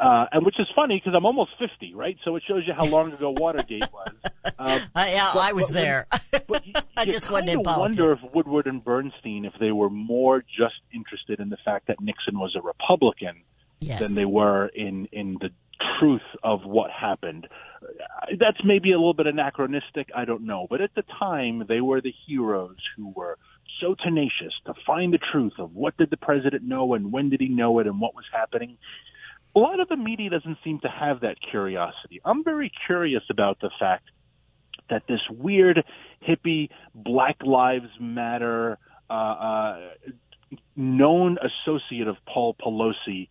uh, 0.00 0.26
and 0.32 0.46
which 0.46 0.58
is 0.58 0.66
funny 0.74 0.96
because 0.98 1.14
I'm 1.16 1.26
almost 1.26 1.50
50, 1.58 1.94
right? 1.94 2.16
So 2.24 2.34
it 2.36 2.42
shows 2.48 2.62
you 2.66 2.72
how 2.72 2.86
long 2.86 3.12
ago 3.12 3.30
Watergate 3.36 3.84
was. 3.92 4.12
Um, 4.58 4.80
I, 4.94 5.12
yeah, 5.12 5.30
But- 5.34 5.42
I 5.42 5.52
was 5.52 5.66
but 5.66 5.74
when- 5.74 5.84
there. 5.84 6.06
but 6.48 6.66
you, 6.66 6.72
I 6.96 7.02
you 7.02 7.10
just 7.12 7.30
wasn't 7.30 7.50
in 7.50 7.62
politics. 7.62 7.98
wonder 7.98 8.12
if 8.12 8.24
Woodward 8.34 8.66
and 8.66 8.82
Bernstein, 8.82 9.44
if 9.44 9.52
they 9.60 9.70
were 9.70 9.90
more 9.90 10.40
just 10.40 10.80
interested 10.94 11.40
in 11.40 11.50
the 11.50 11.58
fact 11.62 11.88
that 11.88 12.00
Nixon 12.00 12.38
was 12.38 12.56
a 12.56 12.62
Republican 12.62 13.42
than 13.80 14.14
they 14.14 14.24
were 14.24 14.66
in 14.66 15.06
in 15.12 15.36
the 15.40 15.50
truth 15.98 16.20
of 16.42 16.64
what 16.64 16.90
happened. 16.90 17.48
Uh, 17.82 18.36
That's 18.38 18.62
maybe 18.64 18.92
a 18.92 18.98
little 18.98 19.14
bit 19.14 19.26
anachronistic. 19.26 20.10
I 20.14 20.24
don't 20.24 20.44
know, 20.44 20.66
but 20.68 20.80
at 20.80 20.94
the 20.94 21.04
time, 21.18 21.64
they 21.68 21.80
were 21.80 22.00
the 22.00 22.14
heroes 22.26 22.76
who 22.96 23.12
were 23.14 23.38
so 23.80 23.94
tenacious 23.94 24.52
to 24.66 24.74
find 24.86 25.12
the 25.12 25.18
truth 25.32 25.54
of 25.58 25.74
what 25.74 25.96
did 25.96 26.10
the 26.10 26.16
president 26.16 26.62
know 26.62 26.94
and 26.94 27.12
when 27.12 27.30
did 27.30 27.40
he 27.40 27.48
know 27.48 27.78
it 27.78 27.86
and 27.86 28.00
what 28.00 28.14
was 28.14 28.24
happening. 28.32 28.76
A 29.56 29.58
lot 29.58 29.80
of 29.80 29.88
the 29.88 29.96
media 29.96 30.30
doesn't 30.30 30.58
seem 30.62 30.80
to 30.80 30.88
have 30.88 31.20
that 31.20 31.36
curiosity. 31.50 32.20
I'm 32.24 32.44
very 32.44 32.70
curious 32.86 33.22
about 33.30 33.58
the 33.60 33.70
fact 33.80 34.04
that 34.90 35.02
this 35.08 35.20
weird 35.30 35.84
hippie 36.26 36.68
Black 36.94 37.36
Lives 37.42 37.88
Matter 37.98 38.78
uh, 39.08 39.12
uh, 39.12 39.80
known 40.76 41.38
associate 41.38 42.06
of 42.06 42.16
Paul 42.26 42.54
Pelosi 42.54 43.28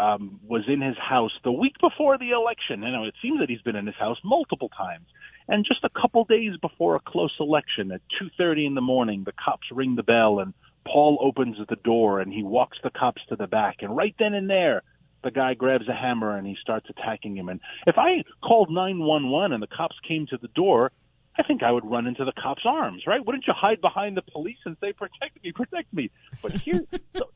um, 0.00 0.40
was 0.46 0.62
in 0.66 0.80
his 0.80 0.96
house 0.96 1.32
the 1.44 1.52
week 1.52 1.74
before 1.80 2.16
the 2.16 2.30
election. 2.30 2.82
You 2.82 2.90
know, 2.90 3.04
it 3.04 3.14
seems 3.20 3.38
that 3.40 3.50
he's 3.50 3.60
been 3.60 3.76
in 3.76 3.86
his 3.86 3.96
house 3.96 4.18
multiple 4.24 4.70
times. 4.70 5.06
And 5.46 5.64
just 5.64 5.84
a 5.84 5.90
couple 5.90 6.24
days 6.24 6.56
before 6.60 6.96
a 6.96 7.00
close 7.00 7.34
election, 7.38 7.92
at 7.92 8.00
2:30 8.20 8.66
in 8.66 8.74
the 8.74 8.80
morning, 8.80 9.24
the 9.24 9.32
cops 9.32 9.70
ring 9.70 9.96
the 9.96 10.02
bell, 10.02 10.40
and 10.40 10.54
Paul 10.86 11.18
opens 11.20 11.56
the 11.68 11.76
door, 11.76 12.20
and 12.20 12.32
he 12.32 12.42
walks 12.42 12.78
the 12.82 12.90
cops 12.90 13.22
to 13.28 13.36
the 13.36 13.46
back, 13.46 13.82
and 13.82 13.94
right 13.94 14.14
then 14.18 14.32
and 14.32 14.48
there, 14.48 14.82
the 15.22 15.30
guy 15.30 15.52
grabs 15.52 15.86
a 15.86 15.94
hammer 15.94 16.34
and 16.34 16.46
he 16.46 16.56
starts 16.62 16.88
attacking 16.88 17.36
him. 17.36 17.50
And 17.50 17.60
if 17.86 17.96
I 17.98 18.24
called 18.42 18.70
911 18.70 19.52
and 19.52 19.62
the 19.62 19.66
cops 19.66 19.96
came 20.08 20.26
to 20.28 20.38
the 20.38 20.48
door, 20.48 20.92
I 21.38 21.42
think 21.42 21.62
I 21.62 21.70
would 21.70 21.84
run 21.84 22.06
into 22.06 22.24
the 22.24 22.32
cops' 22.32 22.62
arms, 22.64 23.02
right? 23.06 23.24
Wouldn't 23.24 23.46
you 23.46 23.52
hide 23.54 23.82
behind 23.82 24.16
the 24.16 24.22
police 24.22 24.58
and 24.64 24.76
say, 24.80 24.92
"Protect 24.92 25.42
me, 25.42 25.52
protect 25.52 25.92
me"? 25.92 26.10
But 26.42 26.52
here, 26.52 26.86
so, 27.16 27.30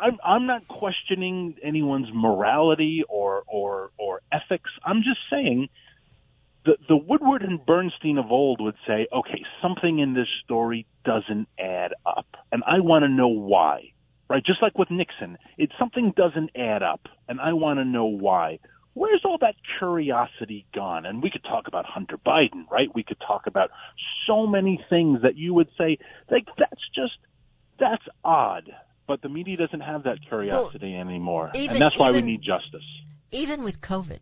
I'm 0.00 0.18
I'm 0.24 0.46
not 0.46 0.68
questioning 0.68 1.56
anyone's 1.62 2.08
morality 2.12 3.04
or 3.08 3.42
or 3.46 3.90
or 3.98 4.20
ethics. 4.32 4.70
I'm 4.84 4.98
just 4.98 5.20
saying 5.30 5.68
the 6.64 6.76
the 6.88 6.96
Woodward 6.96 7.42
and 7.42 7.64
Bernstein 7.64 8.18
of 8.18 8.30
old 8.30 8.60
would 8.60 8.76
say, 8.86 9.06
okay, 9.12 9.44
something 9.62 9.98
in 9.98 10.14
this 10.14 10.28
story 10.44 10.86
doesn't 11.04 11.48
add 11.58 11.92
up, 12.04 12.26
and 12.52 12.62
I 12.66 12.80
want 12.80 13.04
to 13.04 13.08
know 13.08 13.28
why. 13.28 13.92
Right, 14.30 14.44
just 14.44 14.60
like 14.60 14.76
with 14.76 14.90
Nixon, 14.90 15.38
it 15.56 15.70
something 15.78 16.12
doesn't 16.14 16.50
add 16.54 16.82
up, 16.82 17.08
and 17.28 17.40
I 17.40 17.54
want 17.54 17.78
to 17.78 17.84
know 17.86 18.04
why. 18.04 18.58
Where's 18.92 19.22
all 19.24 19.38
that 19.40 19.54
curiosity 19.78 20.66
gone? 20.74 21.06
And 21.06 21.22
we 21.22 21.30
could 21.30 21.44
talk 21.44 21.66
about 21.66 21.86
Hunter 21.86 22.18
Biden, 22.18 22.68
right? 22.70 22.88
We 22.94 23.04
could 23.04 23.20
talk 23.26 23.46
about 23.46 23.70
so 24.26 24.46
many 24.46 24.84
things 24.90 25.22
that 25.22 25.36
you 25.36 25.54
would 25.54 25.68
say, 25.78 25.96
like 26.30 26.44
that's 26.58 26.82
just 26.94 27.16
that's 27.80 28.02
odd. 28.22 28.70
But 29.08 29.22
the 29.22 29.28
media 29.28 29.56
doesn't 29.56 29.80
have 29.80 30.04
that 30.04 30.18
curiosity 30.28 30.94
anymore, 30.94 31.50
even- 31.54 31.70
and 31.76 31.80
that's 31.80 31.98
why 31.98 32.10
even- 32.10 32.26
we 32.26 32.32
need 32.32 32.42
justice. 32.42 32.84
even 33.32 33.64
with 33.64 33.80
COVID, 33.80 34.20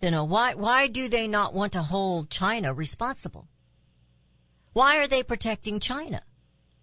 you 0.00 0.10
know, 0.10 0.24
why, 0.24 0.54
why 0.54 0.88
do 0.88 1.06
they 1.08 1.28
not 1.28 1.54
want 1.54 1.72
to 1.74 1.82
hold 1.82 2.30
China 2.30 2.72
responsible? 2.74 3.46
Why 4.72 4.98
are 4.98 5.06
they 5.06 5.22
protecting 5.22 5.78
China? 5.80 6.22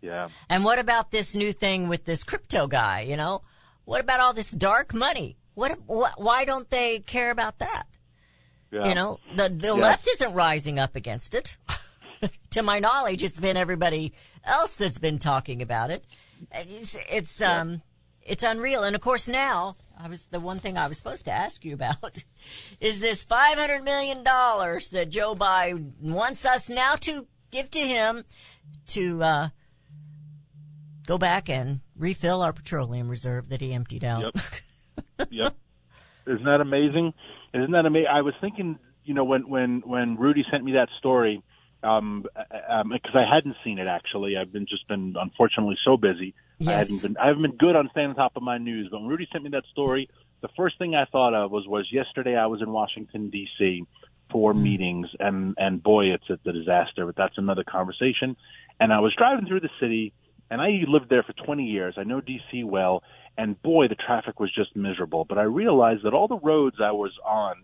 Yeah. 0.02 0.30
And 0.48 0.64
what 0.64 0.80
about 0.80 1.12
this 1.12 1.36
new 1.36 1.52
thing 1.52 1.90
with 1.90 2.06
this 2.06 2.24
crypto 2.24 2.68
guy, 2.68 3.02
you 3.02 3.18
know? 3.18 3.42
What 3.86 4.00
about 4.02 4.20
all 4.20 4.34
this 4.34 4.52
dark 4.52 4.94
money? 4.94 5.38
What, 5.56 5.72
wh- 5.90 6.18
why 6.18 6.46
don't 6.46 6.70
they 6.70 7.00
care 7.00 7.32
about 7.32 7.58
that? 7.60 7.88
Yeah. 8.72 8.88
You 8.88 8.96
know, 8.96 9.20
the, 9.36 9.50
the 9.50 9.68
Yeah. 9.70 9.74
left 9.74 10.08
isn't 10.08 10.34
rising 10.34 10.78
up 10.80 10.96
against 10.96 11.34
it. 11.34 11.58
to 12.52 12.62
my 12.62 12.78
knowledge, 12.80 13.24
it's 13.24 13.40
been 13.40 13.58
everybody 13.58 14.14
else 14.46 14.76
that's 14.76 15.00
been 15.00 15.18
talking 15.18 15.62
about 15.64 15.90
it. 15.90 16.06
It's, 16.52 16.98
it's, 17.10 17.42
um, 17.42 17.82
it's 18.22 18.44
unreal. 18.44 18.84
And 18.84 18.96
of 18.96 19.02
course 19.02 19.28
now, 19.28 19.76
I 19.98 20.08
was, 20.08 20.26
the 20.26 20.40
one 20.40 20.60
thing 20.60 20.78
I 20.78 20.88
was 20.88 20.98
supposed 20.98 21.26
to 21.26 21.32
ask 21.32 21.66
you 21.66 21.74
about 21.74 22.24
is 22.80 23.00
this 23.00 23.24
$500 23.26 23.84
million 23.84 24.24
that 24.24 25.08
Joe 25.10 25.36
Biden 25.36 25.94
wants 26.02 26.46
us 26.46 26.70
now 26.70 26.96
to 26.96 27.28
give 27.52 27.70
to 27.72 27.80
him 27.80 28.24
to, 28.88 29.24
uh, 29.24 29.50
go 31.10 31.18
back 31.18 31.50
and 31.50 31.80
refill 31.98 32.44
our 32.44 32.54
petroleum 32.54 33.10
reserve 33.10 33.50
that 33.50 33.62
he 33.62 33.74
emptied 33.74 34.04
out. 34.04 34.36
yep. 35.32 35.56
Isn't 36.28 36.44
that 36.46 36.62
amazing? 36.62 37.16
Isn't 37.52 37.72
that 37.72 37.88
amazing? 37.88 38.10
I 38.14 38.22
was 38.22 38.36
thinking, 38.40 38.78
you 39.04 39.16
know, 39.16 39.24
when 39.24 39.50
when 39.50 39.82
when 39.84 40.18
Rudy 40.18 40.46
sent 40.52 40.64
me 40.64 40.74
that 40.74 40.90
story, 41.00 41.42
um, 41.84 42.26
um, 42.68 42.90
because 42.90 43.16
I 43.16 43.26
hadn't 43.34 43.56
seen 43.64 43.80
it 43.80 43.88
actually. 43.88 44.38
I've 44.38 44.52
been 44.52 44.66
just 44.68 44.88
been 44.88 45.16
unfortunately 45.20 45.78
so 45.86 45.98
busy. 45.98 46.34
I 46.62 46.64
Yes. 46.64 46.90
hadn't 46.90 47.02
been. 47.02 47.18
I 47.18 47.28
haven't 47.28 47.42
been 47.44 47.58
good 47.58 47.76
on 47.76 47.90
staying 47.92 48.10
on 48.10 48.16
top 48.16 48.36
of 48.36 48.44
my 48.44 48.58
news. 48.58 48.90
But 48.92 49.00
when 49.02 49.10
Rudy 49.10 49.28
sent 49.32 49.44
me 49.44 49.50
that 49.52 49.66
story, 49.72 50.10
the 50.42 50.50
first 50.58 50.78
thing 50.78 50.96
I 50.96 51.06
thought 51.06 51.34
of 51.34 51.52
was 51.52 51.68
was 51.68 51.88
yesterday 51.92 52.36
I 52.36 52.48
was 52.48 52.62
in 52.62 52.70
Washington 52.72 53.30
D.C. 53.30 53.84
for 54.32 54.54
meetings, 54.54 55.08
and 55.20 55.56
and 55.58 55.82
boy, 55.82 56.08
it's 56.08 56.30
a, 56.30 56.34
a 56.50 56.54
disaster. 56.54 57.06
But 57.06 57.16
that's 57.16 57.38
another 57.38 57.64
conversation. 57.64 58.36
And 58.80 58.92
I 58.94 59.00
was 59.00 59.14
driving 59.18 59.46
through 59.46 59.62
the 59.62 59.70
city, 59.80 60.14
and 60.50 60.62
I 60.62 60.84
lived 60.88 61.10
there 61.10 61.24
for 61.24 61.34
20 61.34 61.64
years. 61.64 61.96
I 61.98 62.04
know 62.04 62.22
D.C. 62.22 62.64
well, 62.64 63.04
and 63.38 63.62
boy, 63.62 63.88
the 63.88 63.96
traffic 63.96 64.40
was 64.40 64.54
just 64.54 64.76
miserable. 64.76 65.26
But 65.26 65.38
I 65.38 65.44
realized 65.44 66.04
that 66.04 66.14
all 66.14 66.28
the 66.28 66.40
roads 66.40 66.78
I 66.82 66.92
was 66.92 67.12
on, 67.26 67.56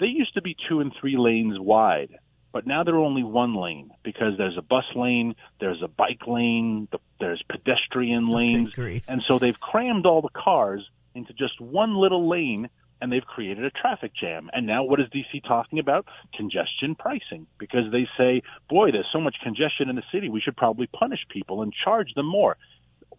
they 0.00 0.06
used 0.06 0.34
to 0.34 0.42
be 0.42 0.54
two 0.68 0.80
and 0.80 0.92
three 1.00 1.16
lanes 1.16 1.58
wide, 1.58 2.18
but 2.54 2.66
now 2.66 2.84
they're 2.84 2.96
only 2.96 3.24
one 3.24 3.54
lane 3.56 3.90
because 4.04 4.38
there's 4.38 4.56
a 4.56 4.62
bus 4.62 4.84
lane, 4.94 5.34
there's 5.60 5.82
a 5.82 5.88
bike 5.88 6.26
lane, 6.26 6.88
the, 6.92 6.98
there's 7.18 7.42
pedestrian 7.50 8.28
lanes, 8.28 8.70
and 9.08 9.22
so 9.26 9.38
they've 9.40 9.58
crammed 9.58 10.06
all 10.06 10.22
the 10.22 10.28
cars 10.28 10.88
into 11.14 11.32
just 11.34 11.60
one 11.60 11.96
little 11.96 12.28
lane. 12.28 12.70
And 13.02 13.12
they've 13.12 13.26
created 13.26 13.66
a 13.66 13.70
traffic 13.70 14.12
jam. 14.18 14.48
And 14.54 14.66
now 14.66 14.84
what 14.84 14.98
is 14.98 15.08
DC 15.08 15.46
talking 15.46 15.78
about? 15.78 16.06
Congestion 16.34 16.94
pricing. 16.94 17.46
Because 17.58 17.92
they 17.92 18.08
say, 18.16 18.40
boy, 18.70 18.92
there's 18.92 19.08
so 19.12 19.20
much 19.20 19.36
congestion 19.42 19.90
in 19.90 19.96
the 19.96 20.02
city, 20.10 20.30
we 20.30 20.40
should 20.40 20.56
probably 20.56 20.86
punish 20.86 21.18
people 21.28 21.60
and 21.60 21.70
charge 21.84 22.14
them 22.14 22.24
more 22.24 22.56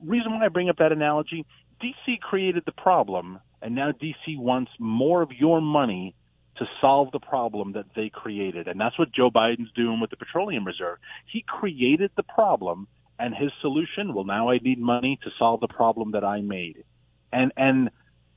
reason 0.03 0.33
why 0.33 0.45
I 0.45 0.49
bring 0.49 0.69
up 0.69 0.77
that 0.77 0.91
analogy, 0.91 1.45
DC 1.81 2.19
created 2.19 2.63
the 2.65 2.71
problem, 2.71 3.39
and 3.61 3.75
now 3.75 3.91
DC 3.91 4.37
wants 4.37 4.71
more 4.79 5.21
of 5.21 5.31
your 5.31 5.61
money 5.61 6.15
to 6.57 6.65
solve 6.81 7.11
the 7.11 7.19
problem 7.19 7.73
that 7.73 7.85
they 7.95 8.09
created. 8.09 8.67
And 8.67 8.79
that's 8.79 8.97
what 8.97 9.11
Joe 9.11 9.29
Biden's 9.29 9.71
doing 9.75 9.99
with 9.99 10.09
the 10.09 10.17
petroleum 10.17 10.65
reserve. 10.65 10.97
He 11.31 11.43
created 11.47 12.11
the 12.15 12.23
problem, 12.23 12.87
and 13.19 13.35
his 13.35 13.51
solution, 13.61 14.13
well, 14.13 14.25
now 14.25 14.49
I 14.49 14.59
need 14.59 14.79
money 14.79 15.19
to 15.23 15.29
solve 15.37 15.59
the 15.59 15.67
problem 15.67 16.11
that 16.11 16.23
I 16.23 16.41
made. 16.41 16.83
And, 17.31 17.51
and 17.57 17.89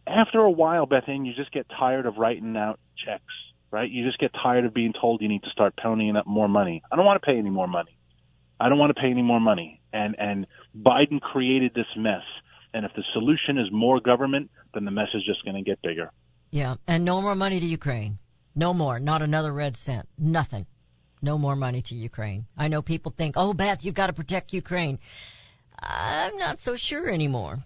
after 0.07 0.41
a 0.41 0.51
while, 0.51 0.87
Beth 0.87 1.05
Ann, 1.09 1.25
you 1.25 1.35
just 1.35 1.53
get 1.53 1.67
tired 1.69 2.07
of 2.07 2.17
writing 2.17 2.57
out 2.57 2.81
checks, 3.05 3.23
right? 3.71 3.89
You 3.89 4.05
just 4.05 4.19
get 4.19 4.33
tired 4.33 4.65
of 4.65 4.75
being 4.75 4.93
told 4.99 5.23
you 5.23 5.29
need 5.29 5.43
to 5.45 5.51
start 5.51 5.75
ponying 5.77 6.17
up 6.17 6.27
more 6.27 6.49
money. 6.49 6.83
I 6.91 6.97
don't 6.97 7.05
want 7.07 7.21
to 7.23 7.27
pay 7.27 7.39
any 7.39 7.51
more 7.51 7.69
money. 7.69 7.97
I 8.61 8.69
don't 8.69 8.79
want 8.79 8.95
to 8.95 9.01
pay 9.01 9.11
any 9.11 9.23
more 9.23 9.41
money. 9.41 9.81
And 9.93 10.17
and 10.19 10.47
Biden 10.77 11.21
created 11.21 11.73
this 11.75 11.87
mess. 11.97 12.23
And 12.75 12.85
if 12.85 12.93
the 12.95 13.05
solution 13.13 13.59
is 13.59 13.69
more 13.73 14.01
government, 14.01 14.51
then 14.75 14.85
the 14.85 14.91
mess 14.91 15.09
is 15.15 15.25
just 15.25 15.45
going 15.45 15.57
to 15.57 15.63
get 15.63 15.81
bigger. 15.81 16.11
Yeah, 16.51 16.77
and 16.87 17.05
no 17.05 17.21
more 17.21 17.35
money 17.35 17.61
to 17.61 17.67
Ukraine. 17.67 18.19
No 18.55 18.73
more. 18.75 18.99
Not 18.99 19.23
another 19.23 19.53
red 19.53 19.77
cent. 19.77 20.09
Nothing. 20.19 20.67
No 21.21 21.37
more 21.37 21.57
money 21.57 21.83
to 21.83 21.95
Ukraine. 21.95 22.47
I 22.57 22.69
know 22.69 22.81
people 22.83 23.13
think, 23.17 23.35
"Oh, 23.37 23.53
Beth, 23.53 23.85
you've 23.85 23.95
got 23.95 24.07
to 24.07 24.13
protect 24.13 24.53
Ukraine." 24.53 24.99
I'm 25.81 26.37
not 26.39 26.61
so 26.61 26.77
sure 26.77 27.09
anymore. 27.09 27.65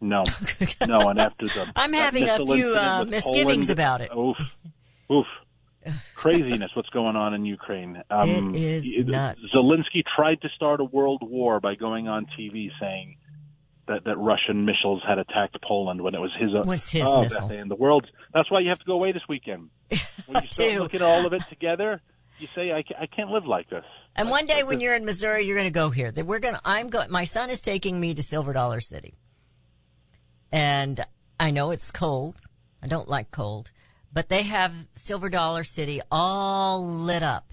No, 0.00 0.24
no. 0.86 1.08
And 1.08 1.18
after 1.18 1.46
the 1.46 1.72
I'm 1.74 1.92
having 1.92 2.28
a 2.28 2.36
few, 2.44 2.76
uh, 2.76 3.04
misgivings 3.08 3.66
Poland, 3.66 3.70
about 3.70 4.00
it. 4.02 4.10
Oof, 4.14 4.36
oof. 5.10 5.26
Craziness! 6.14 6.70
What's 6.74 6.88
going 6.88 7.16
on 7.16 7.32
in 7.32 7.44
Ukraine? 7.44 8.02
Um, 8.10 8.54
It 8.54 8.60
is 8.60 9.06
nuts. 9.06 9.54
Zelensky 9.54 10.02
tried 10.16 10.40
to 10.42 10.48
start 10.48 10.80
a 10.80 10.84
world 10.84 11.22
war 11.22 11.60
by 11.60 11.76
going 11.76 12.08
on 12.08 12.26
TV 12.38 12.70
saying 12.80 13.16
that, 13.88 14.04
that 14.04 14.16
Russian 14.16 14.64
missiles 14.64 15.02
had 15.06 15.18
attacked 15.18 15.56
Poland 15.62 16.00
when 16.00 16.14
it 16.14 16.20
was 16.20 16.32
his. 16.38 16.50
Uh, 16.54 16.62
was 16.66 16.88
his 16.88 17.06
oh, 17.06 17.22
missile. 17.22 17.50
Ann, 17.50 17.68
the 17.68 17.76
world. 17.76 18.06
That's 18.34 18.50
why 18.50 18.60
you 18.60 18.68
have 18.68 18.78
to 18.78 18.84
go 18.84 18.94
away 18.94 19.12
this 19.12 19.22
weekend. 19.28 19.70
When 20.26 20.42
you 20.42 20.50
start 20.50 20.74
looking 20.74 21.02
at 21.02 21.06
all 21.06 21.24
of 21.24 21.32
it 21.32 21.42
together, 21.48 22.02
you 22.40 22.48
say, 22.52 22.72
"I, 22.72 22.82
I 23.00 23.06
can't 23.06 23.30
live 23.30 23.46
like 23.46 23.70
this." 23.70 23.84
And 24.16 24.28
one 24.28 24.46
day 24.46 24.64
when 24.64 24.78
this- 24.78 24.82
you're 24.82 24.94
in 24.96 25.04
Missouri, 25.04 25.44
you're 25.44 25.56
going 25.56 25.68
to 25.68 25.72
go 25.72 25.90
here. 25.90 26.10
That 26.10 26.26
we're 26.26 26.40
going. 26.40 26.56
to 26.56 26.60
I'm 26.64 26.88
going. 26.88 27.12
My 27.12 27.24
son 27.24 27.48
is 27.48 27.60
taking 27.60 28.00
me 28.00 28.12
to 28.14 28.24
Silver 28.24 28.52
Dollar 28.52 28.80
City, 28.80 29.14
and 30.50 31.04
I 31.38 31.52
know 31.52 31.70
it's 31.70 31.92
cold. 31.92 32.36
I 32.82 32.88
don't 32.88 33.08
like 33.08 33.30
cold, 33.30 33.70
but 34.12 34.28
they 34.28 34.42
have 34.42 34.72
Silver 34.96 35.28
Dollar 35.28 35.62
City 35.62 36.00
all 36.10 36.84
lit 36.84 37.22
up 37.22 37.52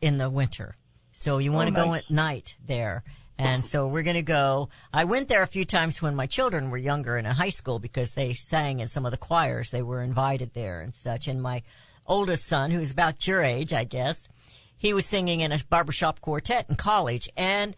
in 0.00 0.18
the 0.18 0.28
winter. 0.28 0.74
So 1.12 1.38
you 1.38 1.52
oh, 1.52 1.54
want 1.54 1.68
to 1.68 1.74
go 1.74 1.86
nice. 1.86 2.02
at 2.02 2.10
night 2.10 2.56
there. 2.66 3.04
And 3.38 3.64
so 3.64 3.88
we're 3.88 4.02
going 4.02 4.14
to 4.14 4.22
go. 4.22 4.68
I 4.92 5.04
went 5.04 5.28
there 5.28 5.42
a 5.42 5.46
few 5.48 5.64
times 5.64 6.00
when 6.00 6.14
my 6.14 6.26
children 6.26 6.70
were 6.70 6.78
younger 6.78 7.16
and 7.16 7.26
in 7.26 7.32
high 7.32 7.48
school 7.48 7.78
because 7.78 8.12
they 8.12 8.32
sang 8.32 8.80
in 8.80 8.88
some 8.88 9.04
of 9.04 9.10
the 9.10 9.18
choirs. 9.18 9.70
They 9.70 9.82
were 9.82 10.02
invited 10.02 10.54
there 10.54 10.80
and 10.80 10.94
such. 10.94 11.26
And 11.26 11.42
my 11.42 11.62
oldest 12.06 12.44
son, 12.46 12.70
who's 12.70 12.92
about 12.92 13.26
your 13.26 13.42
age, 13.42 13.72
I 13.72 13.84
guess, 13.84 14.28
he 14.76 14.92
was 14.92 15.06
singing 15.06 15.40
in 15.40 15.50
a 15.50 15.58
barbershop 15.68 16.20
quartet 16.20 16.66
in 16.68 16.76
college. 16.76 17.28
And 17.36 17.76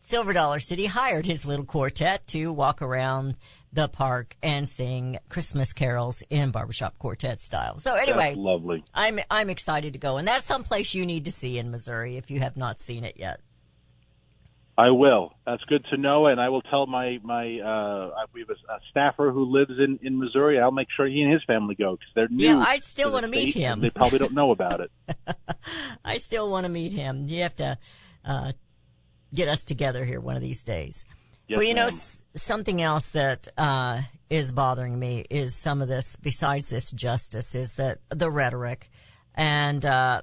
Silver 0.00 0.32
Dollar 0.32 0.58
City 0.58 0.86
hired 0.86 1.26
his 1.26 1.46
little 1.46 1.64
quartet 1.64 2.26
to 2.28 2.52
walk 2.52 2.82
around 2.82 3.36
the 3.72 3.88
park 3.88 4.36
and 4.42 4.68
sing 4.68 5.18
Christmas 5.28 5.72
carols 5.72 6.22
in 6.30 6.50
barbershop 6.50 6.98
quartet 6.98 7.40
style. 7.40 7.78
So 7.78 7.94
anyway, 7.94 8.30
That's 8.30 8.38
lovely. 8.38 8.82
I'm 8.94 9.20
I'm 9.30 9.50
excited 9.50 9.92
to 9.92 9.98
go, 9.98 10.16
and 10.16 10.26
that's 10.26 10.46
someplace 10.46 10.94
you 10.94 11.04
need 11.04 11.26
to 11.26 11.30
see 11.30 11.58
in 11.58 11.70
Missouri 11.70 12.16
if 12.16 12.30
you 12.30 12.40
have 12.40 12.56
not 12.56 12.80
seen 12.80 13.04
it 13.04 13.16
yet. 13.18 13.40
I 14.78 14.90
will. 14.90 15.32
That's 15.46 15.64
good 15.64 15.84
to 15.90 15.96
know, 15.96 16.26
and 16.26 16.38
I 16.40 16.50
will 16.50 16.60
tell 16.62 16.86
my 16.86 17.18
my. 17.22 17.58
Uh, 17.60 18.24
we 18.34 18.40
have 18.40 18.50
a, 18.50 18.72
a 18.72 18.78
staffer 18.90 19.30
who 19.32 19.44
lives 19.44 19.72
in 19.78 19.98
in 20.02 20.18
Missouri. 20.18 20.60
I'll 20.60 20.70
make 20.70 20.88
sure 20.94 21.06
he 21.06 21.22
and 21.22 21.32
his 21.32 21.42
family 21.44 21.74
go 21.74 21.92
because 21.92 22.08
they're 22.14 22.28
new. 22.28 22.44
Yeah, 22.44 22.58
I 22.58 22.78
still 22.80 23.10
wanna 23.10 23.28
meet 23.28 23.54
him. 23.54 23.80
They 23.80 23.90
probably 23.90 24.18
don't 24.18 24.34
know 24.34 24.50
about 24.50 24.80
it. 24.80 24.90
I 26.04 26.18
still 26.18 26.50
want 26.50 26.64
to 26.64 26.68
meet 26.70 26.92
him. 26.92 27.26
You 27.26 27.42
have 27.42 27.56
to 27.56 27.78
uh, 28.24 28.52
get 29.32 29.48
us 29.48 29.64
together 29.64 30.04
here 30.04 30.20
one 30.20 30.36
of 30.36 30.42
these 30.42 30.62
days. 30.62 31.06
Yes, 31.48 31.58
well, 31.58 31.66
you 31.66 31.74
know, 31.74 31.86
s- 31.86 32.22
something 32.34 32.82
else 32.82 33.10
that 33.10 33.48
uh, 33.56 34.02
is 34.28 34.52
bothering 34.52 34.98
me 34.98 35.24
is 35.30 35.54
some 35.54 35.80
of 35.80 35.88
this. 35.88 36.16
Besides 36.16 36.68
this 36.68 36.90
justice, 36.90 37.54
is 37.54 37.74
that 37.74 38.00
the 38.10 38.30
rhetoric, 38.30 38.90
and 39.34 39.86
uh, 39.86 40.20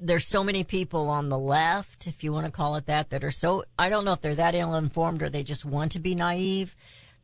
there's 0.00 0.26
so 0.26 0.42
many 0.42 0.64
people 0.64 1.08
on 1.08 1.28
the 1.28 1.38
left, 1.38 2.06
if 2.06 2.24
you 2.24 2.32
want 2.32 2.46
to 2.46 2.52
call 2.52 2.76
it 2.76 2.86
that, 2.86 3.10
that 3.10 3.22
are 3.22 3.30
so. 3.30 3.64
I 3.78 3.88
don't 3.88 4.04
know 4.04 4.12
if 4.12 4.20
they're 4.20 4.34
that 4.34 4.54
ill 4.54 4.74
informed 4.74 5.22
or 5.22 5.28
they 5.28 5.42
just 5.42 5.64
want 5.64 5.92
to 5.92 5.98
be 5.98 6.14
naive. 6.14 6.74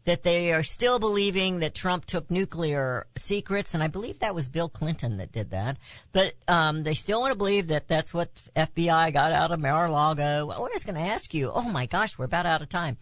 That 0.05 0.23
they 0.23 0.53
are 0.53 0.63
still 0.63 1.01
believing 1.01 1.59
that 1.59 1.75
Trump 1.75 2.05
took 2.05 2.31
nuclear 2.31 3.09
secrets, 3.17 3.75
and 3.75 3.83
I 3.83 3.89
believe 3.89 4.21
that 4.21 4.37
was 4.37 4.49
Bill 4.49 4.69
Clinton 4.69 5.17
that 5.17 5.33
did 5.33 5.51
that. 5.51 5.79
But 6.13 6.35
um, 6.47 6.85
they 6.85 6.95
still 6.95 7.21
want 7.21 7.33
to 7.33 7.37
believe 7.37 7.67
that 7.69 7.89
that's 7.89 8.15
what 8.15 8.33
FBI 8.55 9.13
got 9.13 9.33
out 9.33 9.51
of 9.51 9.59
Mar-a-Lago. 9.59 10.51
I 10.51 10.61
was 10.61 10.85
going 10.85 10.95
to 10.95 11.01
ask 11.01 11.35
you. 11.35 11.51
Oh 11.53 11.69
my 11.73 11.87
gosh, 11.87 12.17
we're 12.17 12.27
about 12.27 12.47
out 12.47 12.63
of 12.63 12.69
time. 12.69 12.99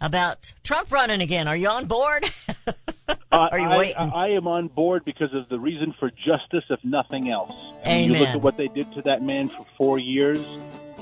About 0.00 0.52
Trump 0.62 0.92
running 0.92 1.20
again. 1.20 1.48
Are 1.48 1.56
you 1.56 1.68
on 1.68 1.86
board? 1.86 2.24
Uh, 3.30 3.48
Are 3.52 3.58
you 3.58 3.68
I, 3.68 3.76
waiting? 3.76 3.96
I, 3.96 4.08
I 4.08 4.26
am 4.30 4.48
on 4.48 4.66
board 4.66 5.04
because 5.04 5.32
of 5.32 5.48
the 5.48 5.60
reason 5.60 5.94
for 6.00 6.10
justice, 6.10 6.64
if 6.70 6.82
nothing 6.82 7.30
else. 7.30 7.52
And 7.84 8.10
when 8.10 8.20
you 8.20 8.26
look 8.26 8.34
at 8.34 8.40
what 8.40 8.56
they 8.56 8.66
did 8.66 8.92
to 8.94 9.02
that 9.02 9.22
man 9.22 9.48
for 9.48 9.64
four 9.76 9.98
years. 9.98 10.40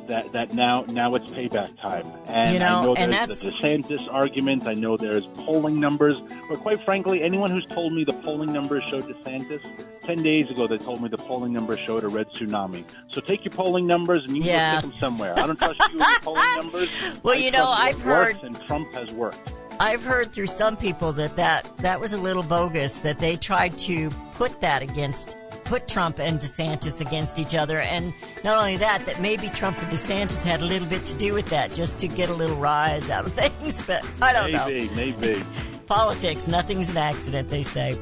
That 0.08 0.32
that 0.32 0.52
now 0.52 0.84
now 0.88 1.14
it's 1.14 1.30
payback 1.30 1.80
time, 1.80 2.06
and 2.26 2.52
You 2.52 2.58
know, 2.58 2.66
I 2.80 2.84
know 2.84 2.94
and 2.94 3.12
there's 3.12 3.40
that's- 3.40 3.40
the 3.40 3.66
DeSantis 3.68 4.06
argument. 4.12 4.66
I 4.66 4.74
know 4.74 4.96
there's 4.98 5.24
polling 5.44 5.80
numbers, 5.80 6.20
but 6.50 6.60
quite 6.60 6.84
frankly, 6.84 7.22
anyone 7.22 7.50
who's 7.50 7.64
told 7.66 7.94
me 7.94 8.04
the 8.04 8.12
polling 8.12 8.52
numbers 8.52 8.84
showed 8.90 9.04
DeSantis 9.04 9.62
ten 10.04 10.22
days 10.22 10.50
ago, 10.50 10.66
they 10.66 10.76
told 10.76 11.00
me 11.00 11.08
the 11.08 11.16
polling 11.16 11.54
numbers 11.54 11.78
showed 11.80 12.04
a 12.04 12.08
red 12.08 12.28
tsunami. 12.30 12.84
So 13.08 13.22
take 13.22 13.44
your 13.46 13.52
polling 13.54 13.86
numbers 13.86 14.24
and 14.26 14.36
you 14.36 14.42
Yeah. 14.42 14.80
them 14.82 14.92
somewhere. 14.92 15.32
I 15.38 15.46
don't 15.46 15.58
trust 15.58 15.80
you 15.90 15.98
with 15.98 16.06
your 16.08 16.20
polling 16.20 16.42
numbers. 16.56 17.02
Well, 17.22 17.34
I 17.34 17.38
you 17.38 17.50
know, 17.50 17.70
I've 17.70 18.00
heard- 18.02 18.36
and 18.42 18.60
Trump 18.66 18.92
has 18.94 19.10
worked. 19.12 19.52
I've 19.80 20.04
heard 20.04 20.32
through 20.32 20.46
some 20.46 20.76
people 20.76 21.12
that, 21.14 21.34
that 21.36 21.76
that 21.78 21.98
was 21.98 22.12
a 22.12 22.18
little 22.18 22.42
bogus, 22.44 22.98
that 23.00 23.18
they 23.18 23.36
tried 23.36 23.76
to 23.78 24.08
put 24.34 24.60
that 24.60 24.82
against, 24.82 25.36
put 25.64 25.88
Trump 25.88 26.18
and 26.18 26.38
DeSantis 26.38 27.00
against 27.00 27.38
each 27.38 27.54
other. 27.54 27.80
And 27.80 28.12
not 28.42 28.58
only 28.58 28.76
that, 28.78 29.04
that 29.06 29.20
maybe 29.20 29.48
Trump 29.48 29.80
and 29.82 29.90
DeSantis 29.90 30.42
had 30.44 30.60
a 30.60 30.64
little 30.64 30.88
bit 30.88 31.04
to 31.06 31.16
do 31.16 31.34
with 31.34 31.48
that, 31.50 31.72
just 31.74 32.00
to 32.00 32.08
get 32.08 32.28
a 32.28 32.34
little 32.34 32.56
rise 32.56 33.10
out 33.10 33.26
of 33.26 33.32
things. 33.34 33.86
But 33.86 34.04
I 34.20 34.32
don't 34.32 34.52
know. 34.52 34.66
Maybe, 34.66 34.94
maybe. 34.94 35.44
Politics, 35.86 36.48
nothing's 36.48 36.90
an 36.90 36.96
accident, 36.96 37.50
they 37.50 37.62
say. 37.62 37.98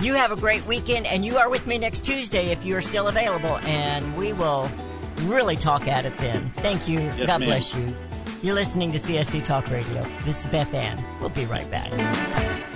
You 0.00 0.14
have 0.14 0.30
a 0.30 0.36
great 0.36 0.66
weekend, 0.66 1.06
and 1.06 1.24
you 1.24 1.38
are 1.38 1.48
with 1.48 1.66
me 1.66 1.78
next 1.78 2.04
Tuesday 2.04 2.50
if 2.50 2.64
you 2.66 2.76
are 2.76 2.82
still 2.82 3.08
available, 3.08 3.56
and 3.64 4.16
we 4.16 4.34
will 4.34 4.70
really 5.22 5.56
talk 5.56 5.88
at 5.88 6.04
it 6.04 6.16
then. 6.18 6.52
Thank 6.56 6.88
you. 6.88 7.00
God 7.26 7.26
ma'am. 7.26 7.40
bless 7.40 7.74
you. 7.74 7.96
You're 8.42 8.54
listening 8.54 8.92
to 8.92 8.98
CSC 8.98 9.44
Talk 9.44 9.70
Radio. 9.70 10.02
This 10.24 10.44
is 10.44 10.50
Beth 10.50 10.74
Ann. 10.74 11.02
We'll 11.20 11.30
be 11.30 11.46
right 11.46 11.68
back. 11.70 12.75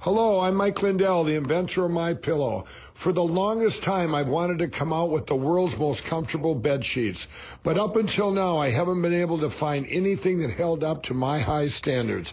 Hello, 0.00 0.40
I'm 0.40 0.54
Mike 0.56 0.82
Lindell, 0.82 1.24
the 1.24 1.36
inventor 1.36 1.84
of 1.84 1.90
My 1.90 2.14
Pillow. 2.14 2.64
For 2.94 3.12
the 3.12 3.22
longest 3.22 3.82
time, 3.82 4.14
I've 4.14 4.28
wanted 4.28 4.60
to 4.60 4.68
come 4.68 4.92
out 4.92 5.10
with 5.10 5.26
the 5.26 5.36
world's 5.36 5.78
most 5.78 6.04
comfortable 6.04 6.54
bed 6.54 6.84
sheets, 6.84 7.28
but 7.62 7.78
up 7.78 7.96
until 7.96 8.30
now, 8.30 8.58
I 8.58 8.70
haven't 8.70 9.02
been 9.02 9.14
able 9.14 9.38
to 9.38 9.50
find 9.50 9.86
anything 9.88 10.38
that 10.38 10.50
held 10.50 10.82
up 10.82 11.04
to 11.04 11.14
my 11.14 11.38
high 11.38 11.68
standards. 11.68 12.32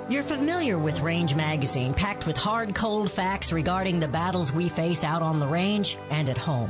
You're 0.08 0.22
familiar 0.22 0.78
with 0.78 1.02
Range 1.02 1.34
Magazine, 1.34 1.96
packed 1.96 2.28
with 2.28 2.38
hard, 2.38 2.76
cold 2.76 3.10
facts 3.10 3.52
regarding 3.52 4.00
the 4.00 4.08
battles 4.08 4.54
we 4.54 4.70
face 4.70 5.04
out 5.04 5.24
on 5.24 5.39
the 5.39 5.48
range 5.48 5.98
and 6.12 6.30
at 6.30 6.38
home. 6.38 6.70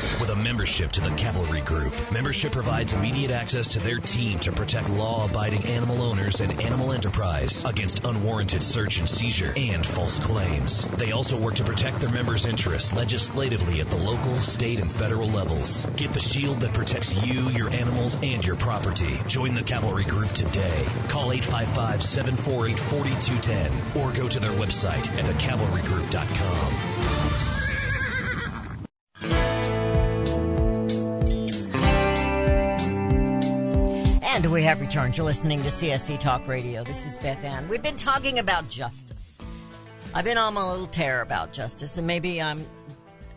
With 0.21 0.29
a 0.29 0.35
membership 0.35 0.91
to 0.91 1.01
the 1.01 1.09
Cavalry 1.15 1.61
Group, 1.61 1.95
membership 2.11 2.51
provides 2.51 2.93
immediate 2.93 3.31
access 3.31 3.67
to 3.69 3.79
their 3.79 3.97
team 3.97 4.37
to 4.41 4.51
protect 4.51 4.87
law 4.91 5.25
abiding 5.25 5.65
animal 5.65 6.03
owners 6.03 6.41
and 6.41 6.61
animal 6.61 6.91
enterprise 6.91 7.65
against 7.65 8.03
unwarranted 8.03 8.61
search 8.61 8.99
and 8.99 9.09
seizure 9.09 9.51
and 9.57 9.83
false 9.83 10.19
claims. 10.19 10.87
They 10.95 11.11
also 11.11 11.39
work 11.39 11.55
to 11.55 11.63
protect 11.63 11.99
their 11.99 12.11
members' 12.11 12.45
interests 12.45 12.93
legislatively 12.93 13.81
at 13.81 13.89
the 13.89 13.97
local, 13.97 14.35
state, 14.35 14.79
and 14.79 14.91
federal 14.91 15.27
levels. 15.27 15.87
Get 15.95 16.13
the 16.13 16.19
shield 16.19 16.61
that 16.61 16.75
protects 16.75 17.25
you, 17.25 17.49
your 17.49 17.71
animals, 17.71 18.15
and 18.21 18.45
your 18.45 18.57
property. 18.57 19.19
Join 19.25 19.55
the 19.55 19.63
Cavalry 19.63 20.03
Group 20.03 20.31
today. 20.33 20.85
Call 21.09 21.31
855 21.31 22.03
748 22.03 22.79
4210 22.79 24.03
or 24.03 24.13
go 24.13 24.27
to 24.29 24.39
their 24.39 24.51
website 24.51 25.07
at 25.17 25.25
thecavalrygroup.com. 25.25 27.00
And 34.41 34.51
we 34.51 34.63
have 34.63 34.81
returned. 34.81 35.15
You're 35.15 35.27
listening 35.27 35.61
to 35.61 35.69
CSC 35.69 36.19
Talk 36.19 36.47
Radio. 36.47 36.83
This 36.83 37.05
is 37.05 37.19
Beth 37.19 37.43
Ann. 37.43 37.69
We've 37.69 37.83
been 37.83 37.95
talking 37.95 38.39
about 38.39 38.67
justice. 38.69 39.37
I've 40.15 40.25
been 40.25 40.39
on 40.39 40.57
a 40.57 40.67
little 40.67 40.87
tear 40.87 41.21
about 41.21 41.53
justice, 41.53 41.99
and 41.99 42.07
maybe 42.07 42.41
I'm 42.41 42.65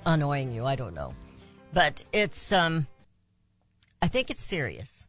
annoying 0.06 0.50
you. 0.50 0.64
I 0.64 0.76
don't 0.76 0.94
know. 0.94 1.12
But 1.74 2.02
it's, 2.10 2.52
um, 2.52 2.86
I 4.00 4.08
think 4.08 4.30
it's 4.30 4.40
serious 4.40 5.06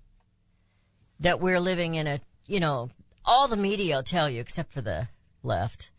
that 1.22 1.40
we're 1.40 1.62
living 1.62 1.96
in 1.96 2.08
a, 2.08 2.20
you 2.46 2.60
know, 2.60 2.90
all 3.24 3.48
the 3.48 3.56
media 3.56 3.96
will 3.96 4.04
tell 4.04 4.30
you, 4.30 4.42
except 4.42 4.74
for 4.74 4.82
the 4.82 5.08
left, 5.44 5.92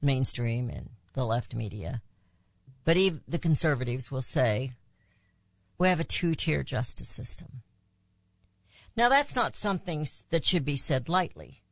mainstream 0.00 0.70
and 0.70 0.90
the 1.14 1.26
left 1.26 1.56
media. 1.56 2.02
But 2.84 2.96
even 2.96 3.22
the 3.26 3.40
conservatives 3.40 4.12
will 4.12 4.22
say, 4.22 4.74
we 5.76 5.88
have 5.88 5.98
a 5.98 6.04
two-tier 6.04 6.62
justice 6.62 7.08
system. 7.08 7.62
Now 8.98 9.08
that's 9.08 9.36
not 9.36 9.54
something 9.54 10.08
that 10.30 10.44
should 10.44 10.64
be 10.64 10.74
said 10.74 11.08
lightly. 11.08 11.62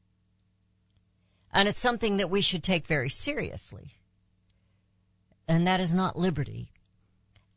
And 1.53 1.67
it's 1.67 1.81
something 1.81 2.19
that 2.19 2.31
we 2.31 2.41
should 2.41 2.63
take 2.63 2.87
very 2.87 3.09
seriously. 3.09 3.95
And 5.49 5.67
that 5.67 5.81
is 5.81 5.93
not 5.93 6.17
liberty. 6.17 6.71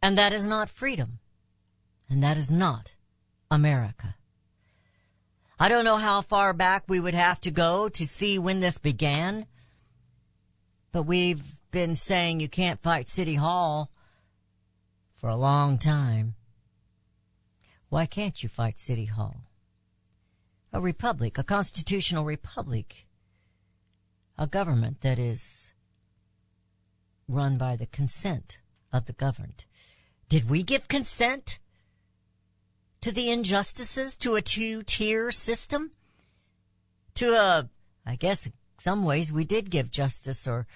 And 0.01 0.17
that 0.17 0.34
is 0.34 0.47
not 0.47 0.71
freedom. 0.71 1.19
And 2.10 2.23
that 2.23 2.36
is 2.36 2.51
not 2.51 2.95
America. 3.51 4.15
I 5.60 5.69
don't 5.69 5.86
know 5.86 5.97
how 5.97 6.21
far 6.21 6.51
back 6.51 6.86
we 6.88 6.99
would 6.99 7.13
have 7.13 7.39
to 7.41 7.51
go 7.51 7.89
to 7.89 8.08
see 8.08 8.39
when 8.39 8.62
this 8.62 8.79
began, 8.79 9.45
but 10.91 11.03
we've 11.03 11.55
been 11.69 11.93
saying 11.93 12.39
you 12.39 12.49
can't 12.49 12.82
fight 12.82 13.08
City 13.08 13.36
Hall 13.36 13.91
for 15.17 15.29
a 15.29 15.36
long 15.36 15.77
time. 15.77 16.34
Why 17.89 18.08
can't 18.08 18.41
you 18.41 18.49
fight 18.49 18.79
City 18.79 19.05
Hall? 19.05 19.36
A 20.71 20.79
republic, 20.79 21.38
a 21.38 21.43
constitutional 21.43 22.25
republic, 22.25 23.05
a 24.38 24.47
government 24.47 25.01
that 25.01 25.17
is 25.17 25.73
run 27.27 27.58
by 27.58 27.75
the 27.75 27.86
consent 27.88 28.60
of 28.91 29.05
the 29.05 29.13
governed. 29.13 29.65
Did 30.27 30.49
we 30.49 30.63
give 30.63 30.88
consent 30.88 31.60
to 33.01 33.12
the 33.12 33.32
injustices, 33.32 34.15
to 34.17 34.36
a 34.36 34.41
two-tier 34.41 35.32
system? 35.32 35.91
To 37.15 37.34
a, 37.34 37.69
I 38.05 38.15
guess 38.15 38.45
in 38.45 38.53
some 38.77 39.03
ways 39.03 39.32
we 39.32 39.45
did 39.45 39.71
give 39.71 39.89
justice 39.89 40.47
or 40.47 40.67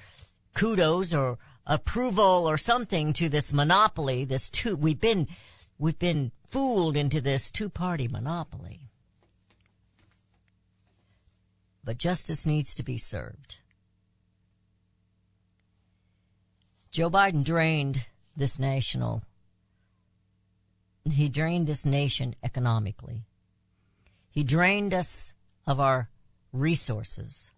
kudos 0.54 1.14
or 1.14 1.38
approval 1.68 2.48
or 2.48 2.58
something 2.58 3.14
to 3.14 3.30
this 3.30 3.54
monopoly, 3.54 4.26
this 4.26 4.50
two, 4.50 4.76
we've 4.76 5.00
been 5.00 5.28
We've 5.80 6.00
been 6.00 6.32
fooled 6.46 6.96
into 6.96 7.20
this 7.20 7.52
two 7.52 7.68
party 7.68 8.08
monopoly. 8.08 8.83
But 11.84 11.98
justice 11.98 12.46
needs 12.46 12.74
to 12.76 12.84
be 12.84 12.98
served. 12.98 13.58
Joe 16.92 17.10
Biden 17.10 17.44
drained 17.44 18.06
this 18.36 18.60
national, 18.60 19.24
he 21.06 21.28
drained 21.28 21.68
this 21.68 21.86
nation 21.86 22.36
economically. 22.44 23.26
He 24.30 24.44
drained 24.44 24.94
us 24.94 25.34
of 25.68 25.80
our 25.80 26.10
resources. 26.52 27.52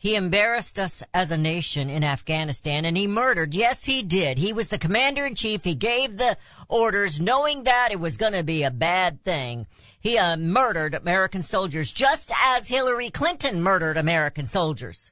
He 0.00 0.14
embarrassed 0.14 0.78
us 0.78 1.02
as 1.12 1.32
a 1.32 1.36
nation 1.36 1.90
in 1.90 2.04
Afghanistan 2.04 2.84
and 2.84 2.96
he 2.96 3.08
murdered. 3.08 3.52
Yes, 3.52 3.84
he 3.84 4.04
did. 4.04 4.38
He 4.38 4.52
was 4.52 4.68
the 4.68 4.78
commander 4.78 5.26
in 5.26 5.34
chief. 5.34 5.64
He 5.64 5.74
gave 5.74 6.16
the 6.16 6.38
orders 6.68 7.20
knowing 7.20 7.64
that 7.64 7.90
it 7.90 7.98
was 7.98 8.16
going 8.16 8.34
to 8.34 8.44
be 8.44 8.62
a 8.62 8.70
bad 8.70 9.24
thing. 9.24 9.66
He 9.98 10.16
uh, 10.16 10.36
murdered 10.36 10.94
American 10.94 11.42
soldiers 11.42 11.92
just 11.92 12.30
as 12.40 12.68
Hillary 12.68 13.10
Clinton 13.10 13.60
murdered 13.60 13.96
American 13.96 14.46
soldiers. 14.46 15.10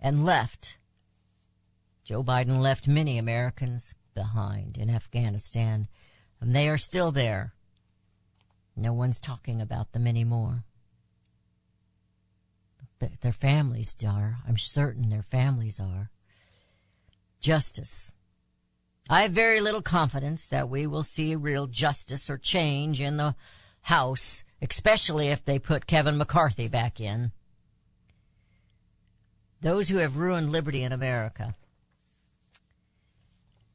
And 0.00 0.26
left. 0.26 0.76
Joe 2.02 2.24
Biden 2.24 2.58
left 2.58 2.88
many 2.88 3.16
Americans 3.16 3.94
behind 4.12 4.76
in 4.76 4.90
Afghanistan 4.90 5.86
and 6.40 6.52
they 6.52 6.68
are 6.68 6.78
still 6.78 7.12
there. 7.12 7.54
No 8.74 8.92
one's 8.92 9.20
talking 9.20 9.60
about 9.60 9.92
them 9.92 10.08
anymore 10.08 10.64
but 13.00 13.22
their 13.22 13.32
families 13.32 13.96
are. 14.06 14.38
I'm 14.46 14.58
certain 14.58 15.08
their 15.08 15.22
families 15.22 15.80
are. 15.80 16.10
Justice. 17.40 18.12
I 19.08 19.22
have 19.22 19.32
very 19.32 19.60
little 19.60 19.82
confidence 19.82 20.48
that 20.48 20.68
we 20.68 20.86
will 20.86 21.02
see 21.02 21.34
real 21.34 21.66
justice 21.66 22.30
or 22.30 22.38
change 22.38 23.00
in 23.00 23.16
the 23.16 23.34
House, 23.82 24.44
especially 24.62 25.28
if 25.28 25.44
they 25.44 25.58
put 25.58 25.86
Kevin 25.86 26.18
McCarthy 26.18 26.68
back 26.68 27.00
in. 27.00 27.32
Those 29.62 29.88
who 29.88 29.96
have 29.98 30.18
ruined 30.18 30.52
liberty 30.52 30.82
in 30.82 30.92
America 30.92 31.54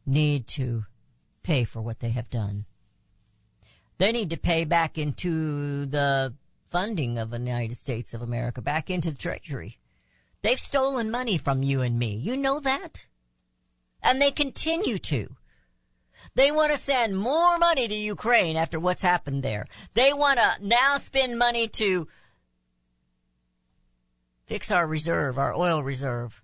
need 0.06 0.48
to 0.48 0.86
pay 1.42 1.64
for 1.64 1.82
what 1.82 2.00
they 2.00 2.12
have 2.12 2.30
done. 2.30 2.66
They 3.98 4.12
need 4.12 4.30
to 4.30 4.38
pay 4.38 4.66
back 4.66 4.98
into 4.98 5.86
the 5.88 6.34
funding 6.68 7.18
of 7.18 7.30
the 7.30 7.40
United 7.40 7.78
States 7.78 8.14
of 8.14 8.22
America 8.22 8.62
back 8.62 8.90
into 8.90 9.12
the 9.12 9.18
Treasury. 9.18 9.78
They've 10.42 10.60
stolen 10.60 11.10
money 11.10 11.38
from 11.38 11.64
you 11.64 11.82
and 11.82 11.98
me. 11.98 12.16
You 12.16 12.38
know 12.38 12.60
that? 12.60 13.06
And 14.04 14.22
they 14.22 14.32
continue 14.32 14.98
to. 14.98 15.36
They 16.36 16.52
want 16.52 16.72
to 16.72 16.78
send 16.78 17.18
more 17.18 17.58
money 17.58 17.88
to 17.88 17.96
Ukraine 17.96 18.58
after 18.58 18.80
what's 18.80 19.02
happened 19.02 19.42
there. 19.42 19.66
They 19.94 20.12
want 20.12 20.40
to 20.40 20.56
now 20.62 20.98
spend 20.98 21.40
money 21.40 21.68
to 21.70 22.08
fix 24.46 24.70
our 24.70 24.86
reserve, 24.86 25.40
our 25.40 25.54
oil 25.56 25.82
reserve, 25.82 26.42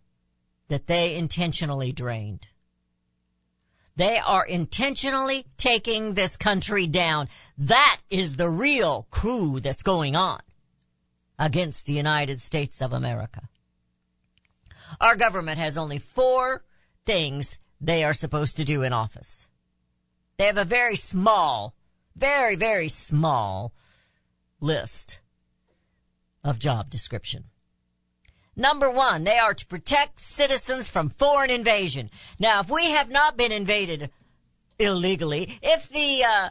that 0.70 0.88
they 0.88 1.16
intentionally 1.16 1.92
drained. 1.92 2.48
They 3.96 4.18
are 4.18 4.46
intentionally 4.46 5.46
taking 5.58 6.14
this 6.14 6.38
country 6.38 6.88
down. 6.88 7.28
That 7.58 8.00
is 8.10 8.36
the 8.36 8.50
real 8.50 9.08
coup 9.12 9.60
that's 9.60 9.84
going 9.84 10.16
on 10.16 10.42
against 11.38 11.86
the 11.86 11.94
United 11.94 12.42
States 12.42 12.82
of 12.82 12.94
America. 12.94 13.50
Our 15.00 15.16
government 15.16 15.58
has 15.58 15.78
only 15.78 16.00
four 16.00 16.64
things 17.06 17.60
they 17.80 18.04
are 18.04 18.14
supposed 18.14 18.58
to 18.58 18.66
do 18.66 18.84
in 18.84 18.94
office. 18.94 19.48
They 20.38 20.46
have 20.46 20.58
a 20.58 20.66
very 20.66 20.96
small, 20.96 21.76
very, 22.16 22.56
very 22.56 22.90
small 22.90 23.74
list 24.60 25.20
of 26.44 26.60
job 26.60 26.90
description. 26.90 27.51
Number 28.56 28.90
one, 28.90 29.24
they 29.24 29.38
are 29.38 29.54
to 29.54 29.66
protect 29.66 30.20
citizens 30.20 30.90
from 30.90 31.10
foreign 31.10 31.50
invasion. 31.50 32.10
Now, 32.40 32.60
if 32.60 32.70
we 32.70 32.92
have 32.92 33.10
not 33.10 33.38
been 33.38 33.52
invaded 33.52 34.12
illegally, 34.78 35.58
if 35.62 35.88
the 35.88 36.24
uh, 36.24 36.50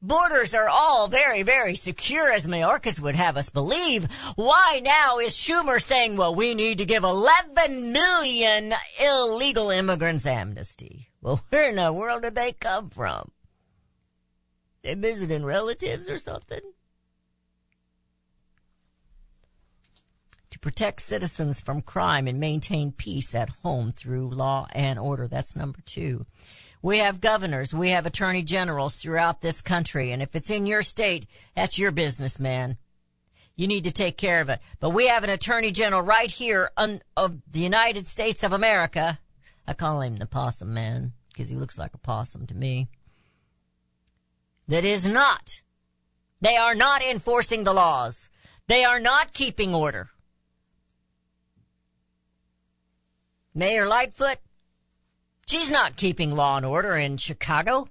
borders 0.00 0.54
are 0.54 0.68
all 0.68 1.08
very, 1.08 1.42
very 1.42 1.74
secure, 1.74 2.30
as 2.30 2.46
Mayorkas 2.46 3.00
would 3.00 3.16
have 3.16 3.36
us 3.36 3.50
believe, 3.50 4.04
why 4.36 4.80
now 4.82 5.18
is 5.18 5.32
Schumer 5.32 5.82
saying, 5.82 6.16
well, 6.16 6.34
we 6.34 6.54
need 6.54 6.78
to 6.78 6.84
give 6.84 7.02
11 7.02 7.92
million 7.92 8.74
illegal 9.00 9.70
immigrants 9.70 10.26
amnesty? 10.26 11.08
Well, 11.20 11.42
where 11.50 11.68
in 11.68 11.76
the 11.76 11.92
world 11.92 12.22
did 12.22 12.36
they 12.36 12.52
come 12.52 12.90
from? 12.90 13.30
They 14.82 14.94
visiting 14.94 15.44
relatives 15.44 16.08
or 16.08 16.16
something? 16.16 16.60
Protect 20.60 21.00
citizens 21.00 21.60
from 21.60 21.80
crime 21.80 22.26
and 22.26 22.38
maintain 22.38 22.92
peace 22.92 23.34
at 23.34 23.48
home 23.62 23.92
through 23.92 24.30
law 24.30 24.66
and 24.72 24.98
order. 24.98 25.26
That's 25.26 25.56
number 25.56 25.80
two. 25.86 26.26
We 26.82 26.98
have 26.98 27.20
governors, 27.20 27.74
we 27.74 27.90
have 27.90 28.06
attorney 28.06 28.42
generals 28.42 28.96
throughout 28.96 29.42
this 29.42 29.60
country, 29.60 30.12
and 30.12 30.22
if 30.22 30.34
it's 30.34 30.50
in 30.50 30.66
your 30.66 30.82
state, 30.82 31.26
that's 31.54 31.78
your 31.78 31.90
business, 31.90 32.40
man. 32.40 32.78
You 33.54 33.66
need 33.66 33.84
to 33.84 33.92
take 33.92 34.16
care 34.16 34.40
of 34.40 34.48
it. 34.48 34.60
But 34.78 34.90
we 34.90 35.08
have 35.08 35.22
an 35.22 35.28
attorney 35.28 35.72
general 35.72 36.00
right 36.00 36.30
here 36.30 36.70
un- 36.78 37.02
of 37.16 37.36
the 37.50 37.60
United 37.60 38.08
States 38.08 38.42
of 38.42 38.54
America. 38.54 39.18
I 39.66 39.74
call 39.74 40.00
him 40.00 40.16
the 40.16 40.24
possum 40.24 40.72
man 40.72 41.12
because 41.28 41.50
he 41.50 41.56
looks 41.56 41.78
like 41.78 41.92
a 41.92 41.98
possum 41.98 42.46
to 42.46 42.54
me. 42.54 42.88
That 44.68 44.86
is 44.86 45.06
not. 45.06 45.60
They 46.40 46.56
are 46.56 46.74
not 46.74 47.02
enforcing 47.02 47.64
the 47.64 47.74
laws. 47.74 48.30
They 48.66 48.84
are 48.84 49.00
not 49.00 49.34
keeping 49.34 49.74
order. 49.74 50.08
Mayor 53.60 53.86
Lightfoot, 53.86 54.38
she's 55.46 55.70
not 55.70 55.98
keeping 55.98 56.34
law 56.34 56.56
and 56.56 56.64
order 56.64 56.96
in 56.96 57.18
Chicago. 57.18 57.88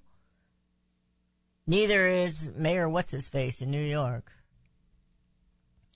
Neither 1.67 2.07
is 2.07 2.51
Mayor 2.55 2.89
What's 2.89 3.11
His 3.11 3.27
Face 3.27 3.61
in 3.61 3.69
New 3.69 3.83
York. 3.83 4.31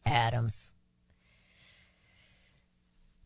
Adams. 0.05 0.73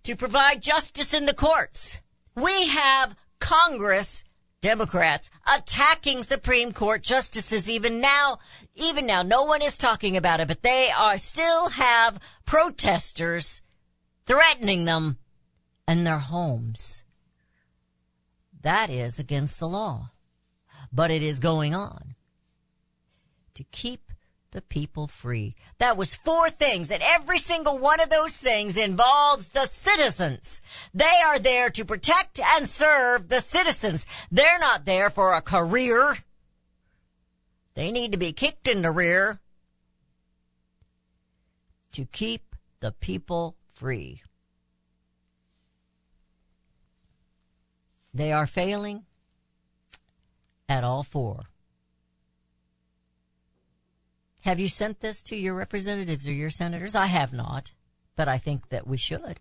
To 0.03 0.15
provide 0.15 0.61
justice 0.61 1.13
in 1.13 1.25
the 1.25 1.33
courts, 1.33 1.99
we 2.33 2.67
have 2.67 3.17
Congress, 3.39 4.23
Democrats, 4.61 5.29
attacking 5.53 6.23
Supreme 6.23 6.71
Court 6.71 7.03
justices 7.03 7.69
even 7.69 7.99
now. 7.99 8.39
Even 8.73 9.05
now, 9.05 9.21
no 9.21 9.43
one 9.43 9.61
is 9.61 9.77
talking 9.77 10.15
about 10.15 10.39
it, 10.39 10.47
but 10.47 10.63
they 10.63 10.91
are 10.97 11.17
still 11.17 11.71
have 11.71 12.21
protesters 12.45 13.61
threatening 14.25 14.85
them 14.85 15.17
and 15.87 16.05
their 16.05 16.19
homes. 16.19 17.03
That 18.61 18.89
is 18.89 19.19
against 19.19 19.59
the 19.59 19.67
law. 19.67 20.11
But 20.91 21.11
it 21.11 21.23
is 21.23 21.39
going 21.39 21.73
on. 21.73 22.15
To 23.55 23.63
keep 23.63 24.11
the 24.51 24.61
people 24.61 25.07
free. 25.07 25.55
That 25.77 25.97
was 25.97 26.15
four 26.15 26.49
things, 26.49 26.89
and 26.89 27.03
every 27.03 27.37
single 27.37 27.77
one 27.77 27.99
of 27.99 28.09
those 28.09 28.37
things 28.37 28.77
involves 28.77 29.49
the 29.49 29.65
citizens. 29.65 30.61
They 30.93 31.21
are 31.25 31.39
there 31.39 31.69
to 31.71 31.85
protect 31.85 32.39
and 32.39 32.67
serve 32.67 33.27
the 33.27 33.41
citizens. 33.41 34.05
They're 34.31 34.59
not 34.59 34.85
there 34.85 35.09
for 35.09 35.33
a 35.33 35.41
career. 35.41 36.17
They 37.73 37.91
need 37.91 38.13
to 38.13 38.17
be 38.17 38.33
kicked 38.33 38.67
in 38.67 38.81
the 38.81 38.91
rear 38.91 39.39
to 41.91 42.05
keep 42.05 42.55
the 42.79 42.91
people 42.91 43.55
free. 43.73 44.21
They 48.13 48.31
are 48.31 48.47
failing 48.47 49.05
at 50.67 50.83
all 50.83 51.03
four. 51.03 51.45
Have 54.41 54.59
you 54.59 54.69
sent 54.69 55.01
this 55.01 55.21
to 55.23 55.35
your 55.35 55.53
representatives 55.53 56.27
or 56.27 56.31
your 56.31 56.49
senators? 56.49 56.95
I 56.95 57.07
have 57.07 57.33
not, 57.33 57.71
but 58.15 58.29
I 58.29 58.37
think 58.37 58.69
that 58.69 58.87
we 58.87 58.97
should. 58.97 59.39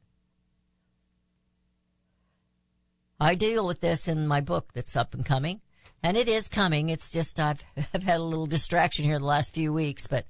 I 3.18 3.34
deal 3.34 3.64
with 3.66 3.80
this 3.80 4.08
in 4.08 4.26
my 4.26 4.40
book 4.40 4.72
that's 4.74 4.96
up 4.96 5.14
and 5.14 5.24
coming, 5.24 5.60
and 6.02 6.16
it 6.16 6.28
is 6.28 6.48
coming. 6.48 6.90
It's 6.90 7.10
just 7.10 7.40
I've 7.40 7.62
I've 7.94 8.02
had 8.02 8.20
a 8.20 8.24
little 8.24 8.46
distraction 8.46 9.04
here 9.04 9.18
the 9.18 9.24
last 9.24 9.54
few 9.54 9.72
weeks, 9.72 10.06
but 10.06 10.26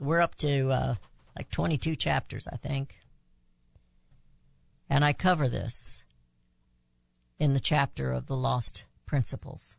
we're 0.00 0.20
up 0.20 0.34
to 0.36 0.70
uh, 0.70 0.94
like 1.36 1.50
22 1.50 1.96
chapters, 1.96 2.46
I 2.46 2.56
think, 2.56 2.98
and 4.90 5.04
I 5.04 5.12
cover 5.12 5.48
this 5.48 6.01
in 7.38 7.52
the 7.52 7.60
chapter 7.60 8.12
of 8.12 8.26
the 8.26 8.36
lost 8.36 8.84
principles. 9.06 9.76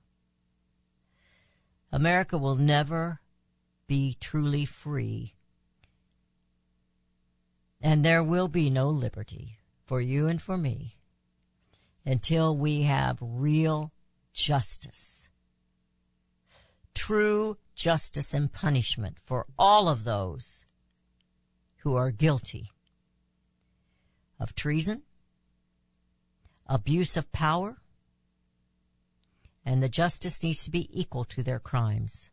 America 1.92 2.38
will 2.38 2.56
never 2.56 3.20
be 3.88 4.18
truly 4.20 4.66
free. 4.66 5.34
And 7.82 8.04
there 8.04 8.24
will 8.24 8.48
be 8.48 8.70
no 8.70 8.90
liberty 8.90 9.58
for 9.86 10.02
you 10.02 10.28
and 10.28 10.42
for 10.42 10.58
me 10.58 10.96
until 12.06 12.56
we 12.56 12.84
have 12.84 13.18
real 13.22 13.92
justice. 14.34 15.30
True 16.94 17.58
justice 17.76 18.34
and 18.34 18.52
punishment 18.52 19.18
for 19.24 19.46
all 19.58 19.88
of 19.88 20.04
those 20.04 20.66
who 21.78 21.96
are 21.96 22.12
guilty 22.12 22.72
of 24.40 24.56
treason, 24.56 25.04
abuse 26.68 27.18
of 27.18 27.32
power, 27.32 27.78
and 29.66 29.82
the 29.82 29.90
justice 29.90 30.42
needs 30.44 30.64
to 30.66 30.72
be 30.72 30.90
equal 30.92 31.24
to 31.26 31.44
their 31.44 31.60
crimes. 31.60 32.30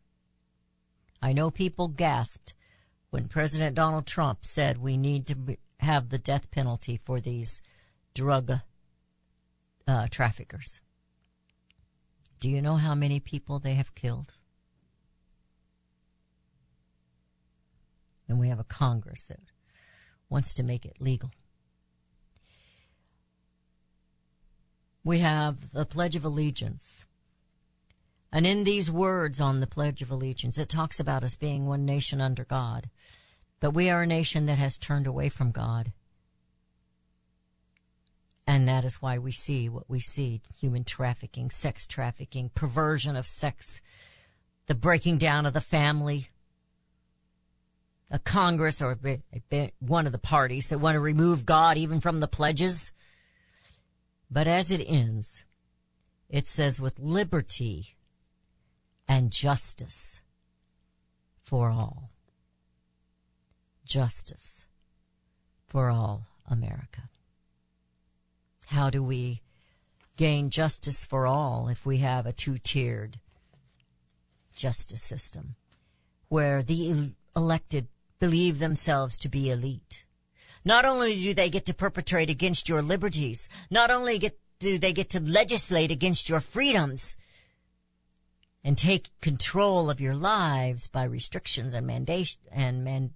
I 1.21 1.33
know 1.33 1.51
people 1.51 1.87
gasped 1.87 2.53
when 3.09 3.27
President 3.27 3.75
Donald 3.75 4.05
Trump 4.05 4.45
said 4.45 4.77
we 4.77 4.97
need 4.97 5.27
to 5.27 5.57
have 5.79 6.09
the 6.09 6.17
death 6.17 6.51
penalty 6.51 6.99
for 7.03 7.19
these 7.19 7.61
drug 8.13 8.51
uh, 9.87 10.07
traffickers. 10.09 10.81
Do 12.39 12.49
you 12.49 12.61
know 12.61 12.75
how 12.75 12.95
many 12.95 13.19
people 13.19 13.59
they 13.59 13.75
have 13.75 13.93
killed? 13.93 14.33
And 18.27 18.39
we 18.39 18.47
have 18.47 18.59
a 18.59 18.63
Congress 18.63 19.25
that 19.25 19.39
wants 20.29 20.53
to 20.55 20.63
make 20.63 20.85
it 20.85 21.01
legal. 21.01 21.31
We 25.03 25.19
have 25.19 25.71
the 25.71 25.85
Pledge 25.85 26.15
of 26.15 26.25
Allegiance. 26.25 27.05
And 28.31 28.45
in 28.45 28.63
these 28.63 28.89
words 28.89 29.41
on 29.41 29.59
the 29.59 29.67
Pledge 29.67 30.01
of 30.01 30.11
Allegiance, 30.11 30.57
it 30.57 30.69
talks 30.69 30.99
about 30.99 31.23
us 31.23 31.35
being 31.35 31.65
one 31.65 31.85
nation 31.85 32.21
under 32.21 32.45
God. 32.45 32.89
But 33.59 33.71
we 33.71 33.89
are 33.89 34.03
a 34.03 34.07
nation 34.07 34.45
that 34.45 34.57
has 34.57 34.77
turned 34.77 35.07
away 35.07 35.29
from 35.29 35.51
God. 35.51 35.91
And 38.47 38.67
that 38.67 38.85
is 38.85 39.01
why 39.01 39.17
we 39.17 39.31
see 39.31 39.69
what 39.69 39.89
we 39.89 39.99
see 39.99 40.41
human 40.59 40.83
trafficking, 40.83 41.49
sex 41.49 41.87
trafficking, 41.87 42.49
perversion 42.53 43.15
of 43.15 43.27
sex, 43.27 43.81
the 44.67 44.75
breaking 44.75 45.17
down 45.17 45.45
of 45.45 45.53
the 45.53 45.61
family, 45.61 46.29
a 48.09 48.19
Congress 48.19 48.81
or 48.81 48.97
one 49.79 50.05
of 50.05 50.11
the 50.11 50.17
parties 50.17 50.69
that 50.69 50.79
want 50.79 50.95
to 50.95 50.99
remove 50.99 51.45
God 51.45 51.77
even 51.77 51.99
from 51.99 52.19
the 52.19 52.27
pledges. 52.27 52.91
But 54.31 54.47
as 54.47 54.71
it 54.71 54.79
ends, 54.87 55.43
it 56.29 56.47
says 56.47 56.79
with 56.79 56.97
liberty 56.97 57.97
and 59.05 59.29
justice 59.29 60.21
for 61.41 61.69
all. 61.69 62.11
Justice 63.83 64.63
for 65.67 65.89
all 65.89 66.27
America. 66.49 67.09
How 68.67 68.89
do 68.89 69.03
we 69.03 69.41
gain 70.15 70.49
justice 70.49 71.03
for 71.03 71.27
all 71.27 71.67
if 71.67 71.85
we 71.85 71.97
have 71.97 72.25
a 72.25 72.31
two-tiered 72.31 73.19
justice 74.55 75.03
system 75.03 75.55
where 76.29 76.63
the 76.63 77.13
elected 77.35 77.87
believe 78.19 78.59
themselves 78.59 79.17
to 79.17 79.27
be 79.27 79.49
elite? 79.49 80.05
Not 80.63 80.85
only 80.85 81.15
do 81.15 81.33
they 81.33 81.49
get 81.49 81.65
to 81.65 81.73
perpetrate 81.73 82.29
against 82.29 82.69
your 82.69 82.81
liberties, 82.81 83.49
not 83.69 83.89
only 83.89 84.19
get, 84.19 84.39
do 84.59 84.77
they 84.77 84.93
get 84.93 85.09
to 85.11 85.19
legislate 85.19 85.91
against 85.91 86.29
your 86.29 86.39
freedoms 86.39 87.17
and 88.63 88.77
take 88.77 89.09
control 89.21 89.89
of 89.89 89.99
your 89.99 90.15
lives 90.15 90.87
by 90.87 91.03
restrictions 91.03 91.73
and 91.73 91.87
mandate 91.87 92.37
and 92.51 92.83
man, 92.83 93.11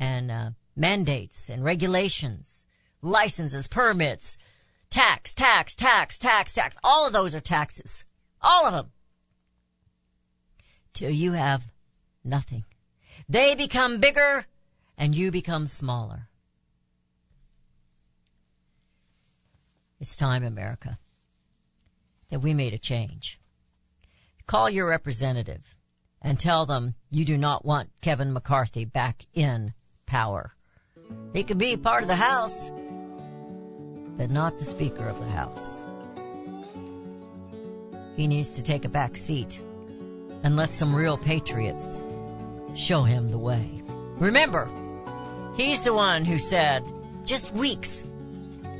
and 0.00 0.30
uh, 0.30 0.50
mandates 0.74 1.48
and 1.48 1.62
regulations, 1.62 2.66
licenses, 3.02 3.68
permits, 3.68 4.36
tax, 4.90 5.34
tax, 5.34 5.76
tax, 5.76 6.18
tax, 6.18 6.52
tax. 6.54 6.76
All 6.82 7.06
of 7.06 7.12
those 7.12 7.34
are 7.34 7.40
taxes. 7.40 8.04
All 8.40 8.66
of 8.66 8.72
them. 8.72 8.90
Till 10.92 11.10
you 11.10 11.32
have 11.32 11.70
nothing. 12.24 12.64
They 13.28 13.54
become 13.54 13.98
bigger 13.98 14.46
and 14.96 15.14
you 15.14 15.30
become 15.30 15.68
smaller. 15.68 16.27
It's 20.00 20.14
time, 20.14 20.44
America, 20.44 20.98
that 22.30 22.40
we 22.40 22.54
made 22.54 22.72
a 22.72 22.78
change. 22.78 23.40
Call 24.46 24.70
your 24.70 24.88
representative 24.88 25.76
and 26.22 26.38
tell 26.38 26.66
them 26.66 26.94
you 27.10 27.24
do 27.24 27.36
not 27.36 27.64
want 27.64 27.90
Kevin 28.00 28.32
McCarthy 28.32 28.84
back 28.84 29.26
in 29.34 29.74
power. 30.06 30.54
He 31.32 31.42
could 31.42 31.58
be 31.58 31.76
part 31.76 32.02
of 32.02 32.08
the 32.08 32.16
House, 32.16 32.70
but 34.16 34.30
not 34.30 34.58
the 34.58 34.64
Speaker 34.64 35.08
of 35.08 35.18
the 35.18 35.30
House. 35.30 35.82
He 38.16 38.26
needs 38.26 38.52
to 38.54 38.62
take 38.62 38.84
a 38.84 38.88
back 38.88 39.16
seat 39.16 39.60
and 40.42 40.56
let 40.56 40.74
some 40.74 40.94
real 40.94 41.16
patriots 41.16 42.02
show 42.74 43.02
him 43.02 43.28
the 43.28 43.38
way. 43.38 43.82
Remember, 44.18 44.68
he's 45.56 45.84
the 45.84 45.94
one 45.94 46.24
who 46.24 46.38
said 46.38 46.84
just 47.24 47.52
weeks. 47.54 48.04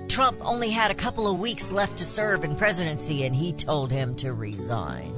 Trump 0.09 0.39
only 0.43 0.71
had 0.71 0.91
a 0.91 0.95
couple 0.95 1.29
of 1.29 1.39
weeks 1.39 1.71
left 1.71 1.99
to 1.99 2.05
serve 2.05 2.43
in 2.43 2.57
presidency 2.57 3.25
and 3.25 3.35
he 3.37 3.53
told 3.53 3.91
him 3.91 4.17
to 4.17 4.33
resign. 4.33 5.15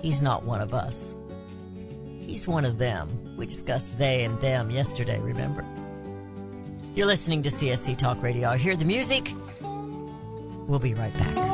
He's 0.00 0.20
not 0.20 0.44
one 0.44 0.60
of 0.60 0.74
us. 0.74 1.16
He's 2.20 2.46
one 2.46 2.64
of 2.64 2.78
them. 2.78 3.36
We 3.36 3.46
discussed 3.46 3.98
they 3.98 4.24
and 4.24 4.40
them 4.40 4.70
yesterday, 4.70 5.18
remember? 5.20 5.64
You're 6.94 7.06
listening 7.06 7.42
to 7.42 7.48
CSC 7.48 7.96
Talk 7.96 8.22
Radio. 8.22 8.52
Hear 8.52 8.76
the 8.76 8.84
music. 8.84 9.32
We'll 9.62 10.78
be 10.78 10.94
right 10.94 11.12
back. 11.14 11.53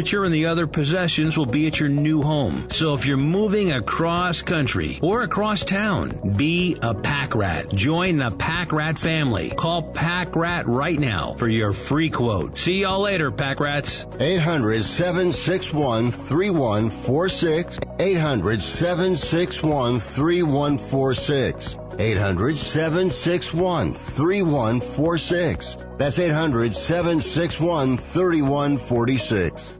and 0.00 0.32
the 0.32 0.46
other 0.46 0.66
possessions 0.66 1.36
will 1.36 1.46
be 1.46 1.66
at 1.66 1.78
your 1.78 1.88
new 1.88 2.22
home. 2.22 2.68
So 2.70 2.94
if 2.94 3.06
you're 3.06 3.16
moving 3.16 3.72
across 3.72 4.42
country 4.42 4.98
or 5.02 5.22
across 5.22 5.64
town, 5.64 6.34
be 6.36 6.76
a 6.82 6.94
pack 6.94 7.34
rat. 7.34 7.68
Join 7.74 8.16
the 8.16 8.30
pack 8.30 8.72
rat 8.72 8.98
family. 8.98 9.50
Call 9.50 9.82
pack 9.82 10.34
rat 10.36 10.66
right 10.66 10.98
now 10.98 11.34
for 11.34 11.48
your 11.48 11.72
free 11.72 12.10
quote. 12.10 12.56
See 12.56 12.82
y'all 12.82 13.00
later, 13.00 13.30
pack 13.30 13.60
rats. 13.60 14.06
800 14.18 14.84
761 14.84 16.10
3146. 16.10 17.78
800 17.98 18.62
761 18.62 20.00
3146. 20.00 21.76
800 21.98 22.56
761 22.56 23.92
3146. 23.92 25.76
That's 25.98 26.18
800 26.18 26.74
761 26.74 27.98
3146. 27.98 29.79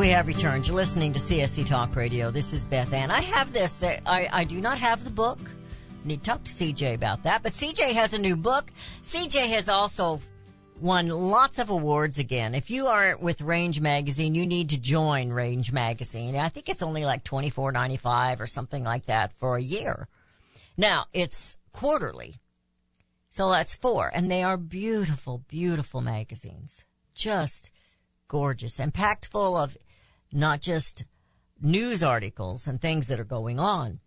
We 0.00 0.08
have 0.08 0.26
returned. 0.26 0.66
You're 0.66 0.76
listening 0.76 1.12
to 1.12 1.18
CSC 1.18 1.66
Talk 1.66 1.94
Radio. 1.94 2.30
This 2.30 2.54
is 2.54 2.64
Beth 2.64 2.90
Ann. 2.94 3.10
I 3.10 3.20
have 3.20 3.52
this. 3.52 3.76
That 3.80 4.00
I, 4.06 4.30
I 4.32 4.44
do 4.44 4.58
not 4.58 4.78
have 4.78 5.04
the 5.04 5.10
book. 5.10 5.38
Need 6.06 6.24
to 6.24 6.30
talk 6.30 6.42
to 6.42 6.50
CJ 6.50 6.94
about 6.94 7.22
that. 7.24 7.42
But 7.42 7.52
CJ 7.52 7.92
has 7.92 8.14
a 8.14 8.18
new 8.18 8.34
book. 8.34 8.72
CJ 9.02 9.48
has 9.48 9.68
also 9.68 10.22
won 10.80 11.08
lots 11.08 11.58
of 11.58 11.68
awards 11.68 12.18
again. 12.18 12.54
If 12.54 12.70
you 12.70 12.86
aren't 12.86 13.20
with 13.20 13.42
Range 13.42 13.78
Magazine, 13.82 14.34
you 14.34 14.46
need 14.46 14.70
to 14.70 14.80
join 14.80 15.34
Range 15.34 15.70
Magazine. 15.70 16.34
I 16.34 16.48
think 16.48 16.70
it's 16.70 16.82
only 16.82 17.04
like 17.04 17.22
twenty 17.22 17.50
four 17.50 17.70
ninety 17.70 17.98
five 17.98 18.40
or 18.40 18.46
something 18.46 18.82
like 18.82 19.04
that 19.04 19.34
for 19.34 19.56
a 19.56 19.62
year. 19.62 20.08
Now 20.78 21.08
it's 21.12 21.58
quarterly. 21.72 22.36
So 23.28 23.50
that's 23.50 23.74
four. 23.74 24.10
And 24.14 24.30
they 24.30 24.42
are 24.42 24.56
beautiful, 24.56 25.44
beautiful 25.46 26.00
magazines. 26.00 26.86
Just 27.14 27.70
gorgeous 28.28 28.80
and 28.80 28.94
packed 28.94 29.26
full 29.26 29.58
of 29.58 29.76
not 30.32 30.60
just 30.60 31.04
news 31.60 32.02
articles 32.02 32.66
and 32.66 32.80
things 32.80 33.08
that 33.08 33.20
are 33.20 33.24
going 33.24 33.58
on, 33.58 34.00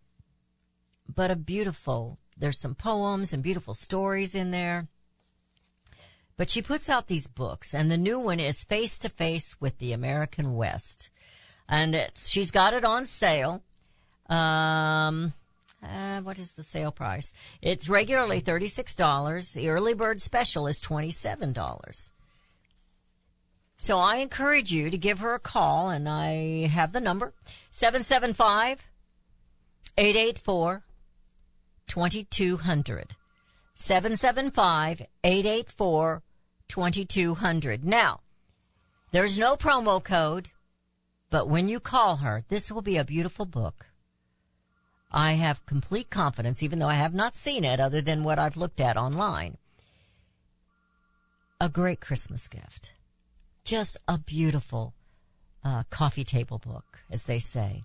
but 1.13 1.31
a 1.31 1.35
beautiful, 1.35 2.17
there's 2.37 2.59
some 2.59 2.75
poems 2.75 3.33
and 3.33 3.43
beautiful 3.43 3.73
stories 3.73 4.35
in 4.35 4.51
there. 4.51 4.87
But 6.35 6.49
she 6.49 6.61
puts 6.61 6.89
out 6.89 7.07
these 7.07 7.27
books 7.27 7.73
and 7.73 7.91
the 7.91 7.97
new 7.97 8.19
one 8.19 8.39
is 8.39 8.63
Face 8.63 8.97
to 8.99 9.09
Face 9.09 9.59
with 9.59 9.77
the 9.77 9.91
American 9.91 10.55
West. 10.55 11.09
And 11.69 11.93
it's, 11.95 12.27
she's 12.27 12.51
got 12.51 12.73
it 12.73 12.83
on 12.83 13.05
sale. 13.05 13.63
Um, 14.27 15.33
uh, 15.83 16.21
what 16.21 16.39
is 16.39 16.53
the 16.53 16.63
sale 16.63 16.91
price? 16.91 17.33
It's 17.61 17.89
regularly 17.89 18.41
$36. 18.41 19.53
The 19.53 19.69
early 19.69 19.93
bird 19.93 20.21
special 20.21 20.67
is 20.67 20.81
$27. 20.81 22.09
So 23.83 23.99
I 23.99 24.19
encourage 24.19 24.71
you 24.71 24.89
to 24.89 24.97
give 24.97 25.19
her 25.19 25.33
a 25.33 25.39
call 25.39 25.89
and 25.89 26.07
I 26.07 26.67
have 26.67 26.93
the 26.93 27.01
number 27.01 27.33
775 27.69 28.85
884 29.97 30.83
2200. 31.87 33.15
775 33.75 35.01
884 35.25 36.23
2200. 36.69 37.83
Now, 37.83 38.21
there's 39.11 39.37
no 39.37 39.57
promo 39.57 40.01
code, 40.01 40.51
but 41.29 41.49
when 41.49 41.67
you 41.67 41.81
call 41.81 42.15
her, 42.15 42.41
this 42.47 42.71
will 42.71 42.81
be 42.81 42.95
a 42.95 43.03
beautiful 43.03 43.45
book. 43.45 43.87
I 45.11 45.33
have 45.33 45.65
complete 45.65 46.09
confidence, 46.09 46.63
even 46.63 46.79
though 46.79 46.87
I 46.87 46.93
have 46.93 47.13
not 47.13 47.35
seen 47.35 47.65
it 47.65 47.81
other 47.81 47.99
than 47.99 48.23
what 48.23 48.39
I've 48.39 48.55
looked 48.55 48.79
at 48.79 48.95
online. 48.95 49.57
A 51.59 51.67
great 51.67 51.99
Christmas 51.99 52.47
gift. 52.47 52.93
Just 53.63 53.97
a 54.07 54.17
beautiful 54.17 54.95
uh, 55.63 55.83
coffee 55.89 56.23
table 56.23 56.57
book, 56.57 56.99
as 57.09 57.25
they 57.25 57.39
say. 57.39 57.83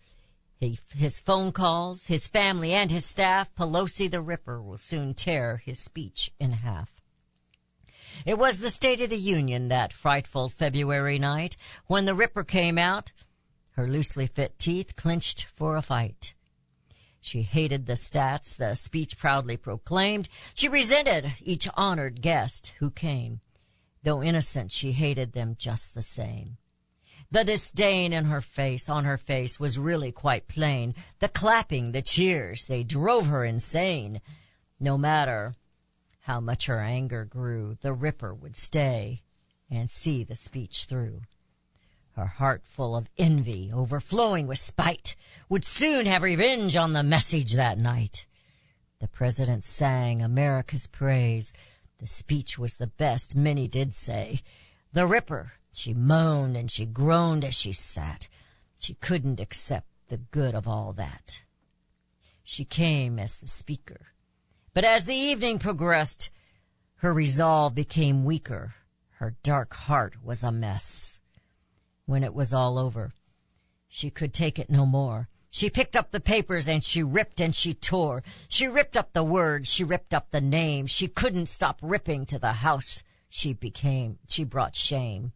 He, 0.60 0.78
his 0.96 1.20
phone 1.20 1.52
calls, 1.52 2.06
his 2.06 2.28
family, 2.28 2.72
and 2.76 2.92
his 2.92 3.04
staff, 3.08 3.52
Pelosi 3.56 4.08
the 4.08 4.22
Ripper 4.22 4.62
will 4.62 4.78
soon 4.78 5.16
tear 5.16 5.58
his 5.58 5.80
speech 5.80 6.32
in 6.40 6.52
half. 6.52 7.02
It 8.28 8.38
was 8.38 8.60
the 8.60 8.70
State 8.70 9.02
of 9.02 9.10
the 9.10 9.18
Union 9.18 9.70
that 9.70 9.92
frightful 9.92 10.50
February 10.50 11.18
night 11.18 11.56
when 11.88 12.06
the 12.06 12.14
Ripper 12.14 12.44
came 12.44 12.78
out, 12.78 13.12
her 13.80 13.88
loosely 13.88 14.28
fit 14.28 14.60
teeth 14.60 14.98
clenched 14.98 15.46
for 15.46 15.78
a 15.78 15.82
fight. 15.82 16.36
She 17.22 17.44
hated 17.44 17.86
the 17.86 17.94
stats 17.94 18.58
the 18.58 18.76
speech 18.76 19.18
proudly 19.18 19.56
proclaimed. 19.56 20.28
She 20.54 20.68
resented 20.68 21.32
each 21.42 21.66
honored 21.76 22.22
guest 22.22 22.74
who 22.80 22.92
came. 22.92 23.40
Though 24.04 24.22
innocent, 24.22 24.74
she 24.74 24.92
hated 24.92 25.32
them 25.32 25.56
just 25.58 25.94
the 25.94 26.02
same. 26.02 26.58
The 27.32 27.46
disdain 27.46 28.12
in 28.12 28.26
her 28.26 28.42
face, 28.42 28.90
on 28.90 29.06
her 29.06 29.18
face, 29.18 29.62
was 29.62 29.80
really 29.80 30.12
quite 30.12 30.50
plain. 30.50 30.94
The 31.20 31.30
clapping, 31.30 31.94
the 31.94 32.02
cheers, 32.02 32.68
they 32.68 32.84
drove 32.84 33.28
her 33.28 33.46
insane. 33.46 34.20
No 34.78 34.98
matter 34.98 35.54
how 36.22 36.42
much 36.42 36.66
her 36.66 36.82
anger 36.82 37.24
grew, 37.24 37.78
the 37.80 37.94
Ripper 37.94 38.34
would 38.34 38.58
stay 38.58 39.22
and 39.70 39.90
see 39.90 40.26
the 40.26 40.36
speech 40.36 40.84
through. 40.84 41.22
Her 42.20 42.26
heart 42.26 42.68
full 42.68 42.98
of 42.98 43.10
envy, 43.18 43.72
overflowing 43.74 44.46
with 44.46 44.60
spite, 44.60 45.16
would 45.48 45.64
soon 45.64 46.06
have 46.06 46.22
revenge 46.22 46.76
on 46.76 46.92
the 46.92 47.02
message 47.02 47.54
that 47.54 47.78
night. 47.78 48.26
The 49.00 49.08
president 49.08 49.64
sang 49.64 50.22
America's 50.22 50.86
praise. 50.86 51.54
The 52.00 52.08
speech 52.08 52.60
was 52.60 52.76
the 52.76 52.88
best, 52.88 53.38
many 53.38 53.70
did 53.70 53.96
say. 53.96 54.42
The 54.92 55.08
Ripper, 55.08 55.54
she 55.72 55.94
moaned 55.94 56.58
and 56.58 56.70
she 56.70 56.86
groaned 56.86 57.46
as 57.46 57.54
she 57.54 57.72
sat. 57.72 58.28
She 58.82 58.96
couldn't 58.96 59.40
accept 59.40 59.88
the 60.10 60.18
good 60.18 60.56
of 60.56 60.68
all 60.68 60.92
that. 60.92 61.46
She 62.44 62.66
came 62.66 63.18
as 63.18 63.38
the 63.38 63.48
speaker. 63.48 64.08
But 64.74 64.84
as 64.84 65.06
the 65.06 65.16
evening 65.16 65.58
progressed, 65.58 66.32
her 66.96 67.14
resolve 67.14 67.74
became 67.74 68.26
weaker. 68.26 68.76
Her 69.20 69.38
dark 69.42 69.74
heart 69.74 70.22
was 70.22 70.44
a 70.44 70.52
mess. 70.52 71.19
When 72.10 72.24
it 72.24 72.34
was 72.34 72.56
all 72.56 72.80
over, 72.80 73.14
she 73.88 74.10
could 74.10 74.34
take 74.34 74.58
it 74.58 74.72
no 74.72 74.88
more. 74.88 75.30
She 75.52 75.70
picked 75.70 75.96
up 75.96 76.10
the 76.10 76.20
papers 76.20 76.68
and 76.68 76.84
she 76.84 77.04
ripped 77.04 77.40
and 77.40 77.56
she 77.56 77.76
tore. 77.76 78.24
She 78.48 78.68
ripped 78.68 78.98
up 78.98 79.14
the 79.14 79.24
words. 79.24 79.72
She 79.72 79.84
ripped 79.84 80.16
up 80.16 80.32
the 80.32 80.42
names. 80.42 80.90
She 80.90 81.08
couldn't 81.08 81.50
stop 81.50 81.80
ripping 81.84 82.26
to 82.26 82.40
the 82.40 82.54
house 82.54 83.04
she 83.30 83.54
became. 83.54 84.18
She 84.28 84.44
brought 84.44 84.76
shame. 84.76 85.34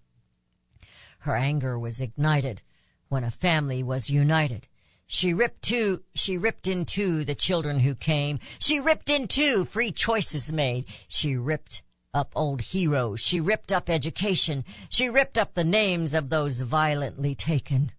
Her 1.19 1.36
anger 1.36 1.78
was 1.78 2.01
ignited 2.01 2.63
when 3.07 3.24
a 3.24 3.30
family 3.30 3.84
was 3.84 4.09
united. 4.09 4.67
She 5.05 5.32
ripped 5.32 5.61
to, 5.65 6.01
she 6.15 6.39
ripped 6.39 6.67
in 6.67 6.86
the 7.24 7.36
children 7.36 7.82
who 7.82 7.93
came. 7.93 8.39
She 8.57 8.80
ripped 8.80 9.11
in 9.11 9.28
free 9.65 9.91
choices 9.91 10.51
made. 10.51 10.86
She 11.07 11.36
ripped 11.36 11.84
up 12.14 12.32
old 12.36 12.61
heroes. 12.61 13.20
She 13.20 13.39
ripped 13.39 13.72
up 13.72 13.89
education. 13.89 14.64
She 14.89 15.09
ripped 15.09 15.38
up 15.38 15.53
the 15.53 15.64
names 15.64 16.14
of 16.14 16.30
those 16.30 16.61
violently 16.61 17.34
taken. 17.34 17.91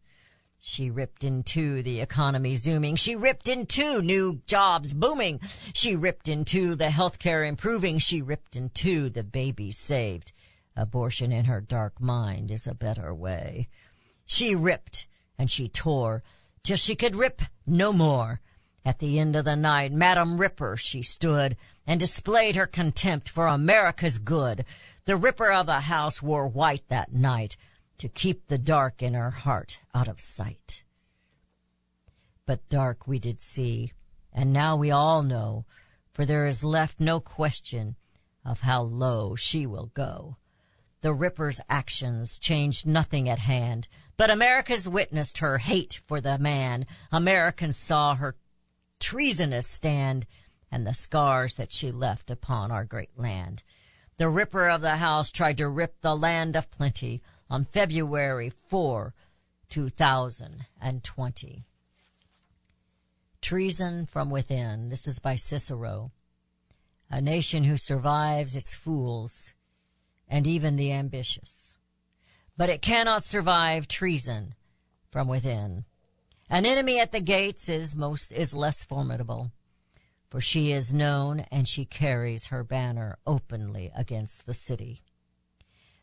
She 0.60 0.88
ripped 0.88 1.24
in 1.24 1.42
two 1.42 1.82
the 1.82 2.00
economy 2.00 2.54
zooming. 2.54 2.96
She 2.96 3.16
ripped 3.16 3.48
in 3.48 3.66
two 3.66 4.00
new 4.00 4.40
jobs 4.46 4.92
booming. 4.92 5.40
She 5.74 5.96
ripped 5.96 6.28
in 6.28 6.44
two 6.44 6.74
the 6.74 6.86
healthcare 6.86 7.46
improving. 7.46 7.98
She 7.98 8.22
ripped 8.22 8.56
in 8.56 8.70
two 8.70 9.10
the 9.10 9.24
babies 9.24 9.76
saved. 9.76 10.32
Abortion 10.76 11.32
in 11.32 11.44
her 11.46 11.60
dark 11.60 12.00
mind 12.00 12.50
is 12.50 12.66
a 12.66 12.74
better 12.74 13.12
way. 13.12 13.68
She 14.24 14.54
ripped 14.54 15.06
and 15.36 15.50
she 15.50 15.68
tore 15.68 16.22
till 16.62 16.76
she 16.76 16.94
could 16.94 17.16
rip 17.16 17.42
no 17.66 17.92
more. 17.92 18.40
At 18.86 18.98
the 18.98 19.18
end 19.18 19.34
of 19.34 19.46
the 19.46 19.56
night, 19.56 19.92
Madam 19.92 20.38
Ripper 20.38 20.76
she 20.76 21.02
stood 21.02 21.56
and 21.86 21.98
displayed 21.98 22.56
her 22.56 22.66
contempt 22.66 23.28
for 23.30 23.46
America's 23.46 24.18
good. 24.18 24.66
The 25.06 25.16
Ripper 25.16 25.50
of 25.50 25.66
the 25.66 25.80
house 25.80 26.22
wore 26.22 26.46
white 26.46 26.86
that 26.88 27.12
night 27.12 27.56
to 27.98 28.08
keep 28.08 28.46
the 28.46 28.58
dark 28.58 29.02
in 29.02 29.14
her 29.14 29.30
heart 29.30 29.78
out 29.94 30.08
of 30.08 30.20
sight. 30.20 30.84
But 32.46 32.68
dark 32.68 33.06
we 33.06 33.18
did 33.18 33.40
see, 33.40 33.92
and 34.32 34.52
now 34.52 34.76
we 34.76 34.90
all 34.90 35.22
know, 35.22 35.64
for 36.12 36.26
there 36.26 36.46
is 36.46 36.62
left 36.62 37.00
no 37.00 37.20
question 37.20 37.96
of 38.44 38.60
how 38.60 38.82
low 38.82 39.34
she 39.34 39.64
will 39.66 39.90
go. 39.94 40.36
The 41.00 41.14
Ripper's 41.14 41.60
actions 41.70 42.38
changed 42.38 42.86
nothing 42.86 43.28
at 43.28 43.38
hand, 43.38 43.88
but 44.16 44.30
America's 44.30 44.88
witnessed 44.88 45.38
her 45.38 45.58
hate 45.58 46.00
for 46.06 46.20
the 46.20 46.38
man. 46.38 46.86
Americans 47.10 47.76
saw 47.76 48.14
her 48.14 48.36
treasonous 49.00 49.68
stand 49.68 50.26
and 50.70 50.86
the 50.86 50.94
scars 50.94 51.54
that 51.54 51.72
she 51.72 51.92
left 51.92 52.30
upon 52.30 52.70
our 52.70 52.84
great 52.84 53.16
land. 53.16 53.62
The 54.16 54.28
Ripper 54.28 54.68
of 54.68 54.80
the 54.80 54.96
House 54.96 55.30
tried 55.30 55.58
to 55.58 55.68
rip 55.68 56.00
the 56.00 56.16
land 56.16 56.56
of 56.56 56.70
plenty 56.70 57.22
on 57.50 57.64
February 57.64 58.50
4, 58.68 59.14
2020. 59.68 61.64
Treason 63.40 64.06
from 64.06 64.30
within. 64.30 64.88
This 64.88 65.06
is 65.06 65.18
by 65.18 65.36
Cicero. 65.36 66.12
A 67.10 67.20
nation 67.20 67.64
who 67.64 67.76
survives 67.76 68.56
its 68.56 68.72
fools 68.74 69.52
and 70.28 70.46
even 70.46 70.76
the 70.76 70.92
ambitious. 70.92 71.76
But 72.56 72.68
it 72.68 72.82
cannot 72.82 73.24
survive 73.24 73.86
treason 73.88 74.54
from 75.10 75.28
within. 75.28 75.84
An 76.50 76.66
enemy 76.66 77.00
at 77.00 77.12
the 77.12 77.20
gates 77.20 77.68
is 77.68 77.96
most, 77.96 78.30
is 78.32 78.54
less 78.54 78.84
formidable, 78.84 79.50
for 80.28 80.40
she 80.40 80.72
is 80.72 80.92
known 80.92 81.40
and 81.50 81.66
she 81.66 81.84
carries 81.84 82.46
her 82.46 82.62
banner 82.62 83.18
openly 83.26 83.90
against 83.94 84.46
the 84.46 84.54
city. 84.54 85.02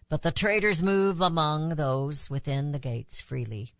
But 0.09 0.23
the 0.23 0.31
traitors 0.31 0.83
move 0.83 1.21
among 1.21 1.69
those 1.69 2.29
within 2.29 2.71
the 2.71 2.79
gates 2.79 3.21
freely. 3.21 3.73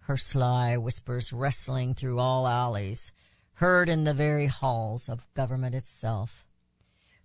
Her 0.00 0.16
sly 0.16 0.76
whispers 0.76 1.32
wrestling 1.32 1.94
through 1.94 2.18
all 2.18 2.46
alleys, 2.46 3.12
heard 3.54 3.88
in 3.88 4.04
the 4.04 4.14
very 4.14 4.46
halls 4.46 5.08
of 5.08 5.26
government 5.34 5.74
itself. 5.74 6.46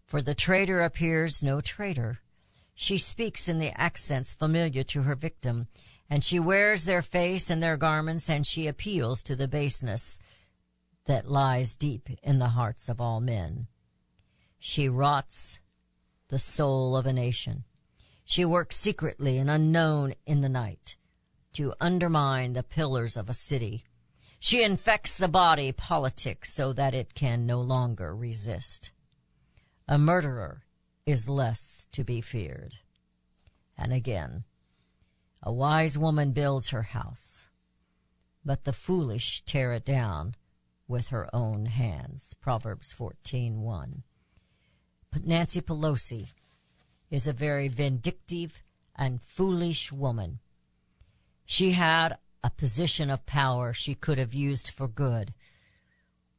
For 0.03 0.21
the 0.21 0.35
traitor 0.35 0.81
appears 0.81 1.41
no 1.43 1.61
traitor. 1.61 2.19
She 2.75 2.97
speaks 2.97 3.47
in 3.47 3.59
the 3.59 3.79
accents 3.79 4.33
familiar 4.33 4.83
to 4.83 5.03
her 5.03 5.15
victim, 5.15 5.67
and 6.13 6.23
she 6.23 6.39
wears 6.39 6.85
their 6.85 7.01
face 7.01 7.49
and 7.49 7.63
their 7.63 7.75
garments, 7.75 8.29
and 8.29 8.45
she 8.45 8.67
appeals 8.67 9.23
to 9.23 9.35
the 9.35 9.47
baseness 9.47 10.19
that 11.05 11.27
lies 11.27 11.73
deep 11.73 12.07
in 12.21 12.37
the 12.37 12.49
hearts 12.49 12.87
of 12.87 13.01
all 13.01 13.19
men. 13.19 13.65
She 14.59 14.87
rots 14.87 15.59
the 16.27 16.37
soul 16.37 16.95
of 16.95 17.07
a 17.07 17.13
nation. 17.13 17.63
She 18.23 18.45
works 18.45 18.75
secretly 18.75 19.39
and 19.39 19.49
unknown 19.49 20.13
in 20.27 20.41
the 20.41 20.49
night 20.49 20.97
to 21.53 21.73
undermine 21.81 22.53
the 22.53 22.61
pillars 22.61 23.17
of 23.17 23.27
a 23.27 23.33
city. 23.33 23.83
She 24.37 24.61
infects 24.61 25.17
the 25.17 25.27
body 25.27 25.71
politic 25.71 26.45
so 26.45 26.73
that 26.73 26.93
it 26.93 27.15
can 27.15 27.47
no 27.47 27.59
longer 27.59 28.15
resist. 28.15 28.91
A 29.87 29.97
murderer 29.97 30.61
is 31.07 31.27
less 31.27 31.87
to 31.91 32.03
be 32.03 32.21
feared. 32.21 32.75
And 33.75 33.91
again, 33.91 34.43
a 35.43 35.51
wise 35.51 35.97
woman 35.97 36.31
builds 36.31 36.69
her 36.69 36.83
house, 36.83 37.49
but 38.45 38.63
the 38.63 38.71
foolish 38.71 39.43
tear 39.45 39.73
it 39.73 39.83
down 39.83 40.35
with 40.87 41.09
her 41.09 41.29
own 41.35 41.65
hands. 41.65 42.33
Proverbs 42.39 42.93
14:1. 42.93 44.03
Nancy 45.25 45.61
Pelosi 45.61 46.29
is 47.09 47.27
a 47.27 47.33
very 47.33 47.67
vindictive 47.67 48.63
and 48.95 49.21
foolish 49.21 49.91
woman. 49.91 50.39
She 51.45 51.73
had 51.73 52.17
a 52.43 52.49
position 52.49 53.09
of 53.09 53.25
power 53.25 53.73
she 53.73 53.95
could 53.95 54.17
have 54.17 54.33
used 54.33 54.69
for 54.69 54.87
good, 54.87 55.33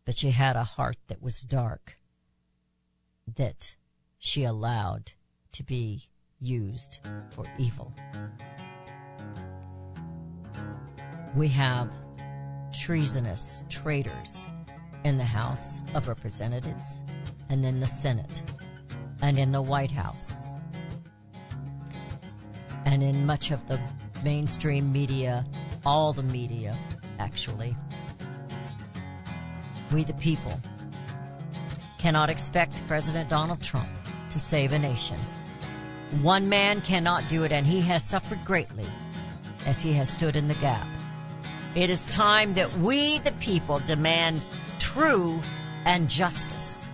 but 0.04 0.16
she 0.16 0.30
had 0.30 0.56
a 0.56 0.64
heart 0.64 0.96
that 1.08 1.22
was 1.22 1.42
dark 1.42 1.98
that 3.26 3.76
she 4.18 4.44
allowed 4.44 5.12
to 5.52 5.62
be 5.62 6.08
used 6.38 7.00
for 7.30 7.44
evil. 7.58 7.94
We 11.34 11.48
have 11.48 11.92
treasonous 12.72 13.64
traitors 13.68 14.46
in 15.02 15.18
the 15.18 15.24
House 15.24 15.82
of 15.94 16.06
Representatives 16.06 17.02
and 17.48 17.64
in 17.64 17.80
the 17.80 17.88
Senate 17.88 18.42
and 19.20 19.36
in 19.36 19.50
the 19.50 19.60
White 19.60 19.90
House 19.90 20.54
and 22.84 23.02
in 23.02 23.26
much 23.26 23.50
of 23.50 23.66
the 23.66 23.80
mainstream 24.22 24.92
media, 24.92 25.44
all 25.84 26.12
the 26.12 26.22
media, 26.22 26.76
actually. 27.18 27.76
We, 29.92 30.04
the 30.04 30.14
people, 30.14 30.60
cannot 31.98 32.30
expect 32.30 32.86
President 32.86 33.28
Donald 33.28 33.60
Trump 33.60 33.88
to 34.30 34.38
save 34.38 34.72
a 34.72 34.78
nation. 34.78 35.18
One 36.22 36.48
man 36.48 36.80
cannot 36.82 37.28
do 37.28 37.42
it, 37.42 37.50
and 37.50 37.66
he 37.66 37.80
has 37.80 38.04
suffered 38.04 38.44
greatly 38.44 38.86
as 39.66 39.80
he 39.80 39.92
has 39.94 40.10
stood 40.10 40.36
in 40.36 40.46
the 40.46 40.54
gap. 40.54 40.86
It 41.74 41.90
is 41.90 42.06
time 42.06 42.54
that 42.54 42.72
we, 42.78 43.18
the 43.18 43.32
people, 43.32 43.80
demand 43.80 44.40
true 44.78 45.40
and 45.84 46.08
justice. 46.08 46.88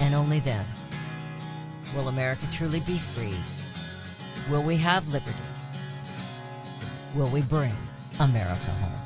And 0.00 0.14
only 0.14 0.40
then 0.40 0.64
will 1.94 2.08
America 2.08 2.46
truly 2.52 2.80
be 2.80 2.98
free. 2.98 3.36
Will 4.50 4.62
we 4.62 4.76
have 4.76 5.10
liberty? 5.12 5.32
Will 7.14 7.30
we 7.30 7.40
bring 7.40 7.74
America 8.20 8.70
home? 8.70 9.05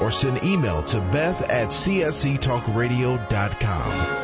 or 0.00 0.10
send 0.10 0.42
email 0.44 0.82
to 0.84 1.00
beth 1.00 1.42
at 1.50 1.68
csctalkradio.com. 1.68 4.23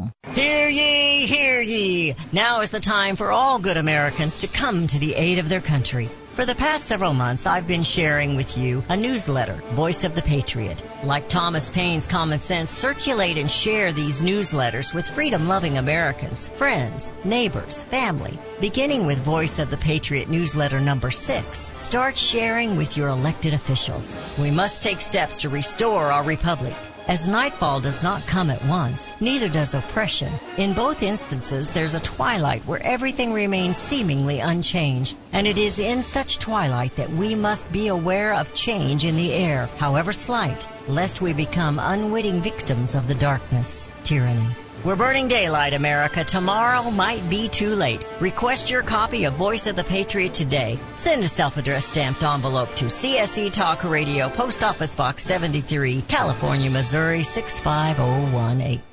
home. 0.01 0.11
Hear 0.33 0.67
ye, 0.69 1.25
hear 1.25 1.61
ye. 1.61 2.15
Now 2.31 2.61
is 2.61 2.71
the 2.71 2.79
time 2.79 3.15
for 3.15 3.31
all 3.31 3.59
good 3.59 3.77
Americans 3.77 4.37
to 4.37 4.47
come 4.47 4.87
to 4.87 4.99
the 4.99 5.15
aid 5.15 5.39
of 5.39 5.49
their 5.49 5.61
country. 5.61 6.09
For 6.33 6.45
the 6.45 6.55
past 6.55 6.85
several 6.85 7.13
months, 7.13 7.45
I've 7.45 7.67
been 7.67 7.83
sharing 7.83 8.37
with 8.37 8.57
you 8.57 8.85
a 8.87 8.95
newsletter, 8.95 9.55
Voice 9.73 10.05
of 10.05 10.15
the 10.15 10.21
Patriot. 10.21 10.81
Like 11.03 11.27
Thomas 11.27 11.69
Paine's 11.69 12.07
Common 12.07 12.39
Sense, 12.39 12.71
circulate 12.71 13.37
and 13.37 13.51
share 13.51 13.91
these 13.91 14.21
newsletters 14.21 14.93
with 14.93 15.09
freedom 15.09 15.49
loving 15.49 15.77
Americans, 15.77 16.47
friends, 16.47 17.11
neighbors, 17.25 17.83
family. 17.83 18.39
Beginning 18.61 19.05
with 19.05 19.17
Voice 19.19 19.59
of 19.59 19.69
the 19.69 19.77
Patriot 19.77 20.29
newsletter 20.29 20.79
number 20.79 21.11
six, 21.11 21.73
start 21.77 22.17
sharing 22.17 22.77
with 22.77 22.95
your 22.95 23.09
elected 23.09 23.53
officials. 23.53 24.17
We 24.39 24.51
must 24.51 24.81
take 24.81 25.01
steps 25.01 25.35
to 25.37 25.49
restore 25.49 26.13
our 26.13 26.23
republic. 26.23 26.75
As 27.07 27.27
nightfall 27.27 27.79
does 27.79 28.03
not 28.03 28.25
come 28.27 28.51
at 28.51 28.63
once, 28.65 29.11
neither 29.19 29.49
does 29.49 29.73
oppression. 29.73 30.31
In 30.57 30.73
both 30.73 31.01
instances, 31.01 31.71
there's 31.71 31.95
a 31.95 31.99
twilight 32.01 32.63
where 32.65 32.81
everything 32.83 33.33
remains 33.33 33.77
seemingly 33.77 34.39
unchanged. 34.39 35.17
And 35.33 35.47
it 35.47 35.57
is 35.57 35.79
in 35.79 36.03
such 36.03 36.37
twilight 36.37 36.95
that 36.95 37.09
we 37.09 37.33
must 37.33 37.71
be 37.71 37.87
aware 37.87 38.33
of 38.35 38.53
change 38.53 39.03
in 39.03 39.15
the 39.15 39.33
air, 39.33 39.67
however 39.77 40.13
slight, 40.13 40.67
lest 40.87 41.21
we 41.21 41.33
become 41.33 41.79
unwitting 41.79 42.41
victims 42.41 42.93
of 42.93 43.07
the 43.07 43.15
darkness, 43.15 43.89
tyranny. 44.03 44.55
We're 44.83 44.95
burning 44.95 45.27
daylight, 45.27 45.75
America. 45.75 46.23
Tomorrow 46.23 46.89
might 46.89 47.29
be 47.29 47.47
too 47.47 47.75
late. 47.75 48.03
Request 48.19 48.71
your 48.71 48.81
copy 48.81 49.25
of 49.25 49.33
Voice 49.33 49.67
of 49.67 49.75
the 49.75 49.83
Patriot 49.83 50.33
today. 50.33 50.79
Send 50.95 51.23
a 51.23 51.27
self-addressed 51.27 51.89
stamped 51.89 52.23
envelope 52.23 52.73
to 52.77 52.85
CSC 52.85 53.53
Talk 53.53 53.83
Radio, 53.83 54.27
Post 54.29 54.63
Office 54.63 54.95
Box 54.95 55.23
73, 55.23 56.01
California, 56.07 56.71
Missouri 56.71 57.21
65018. 57.21 58.90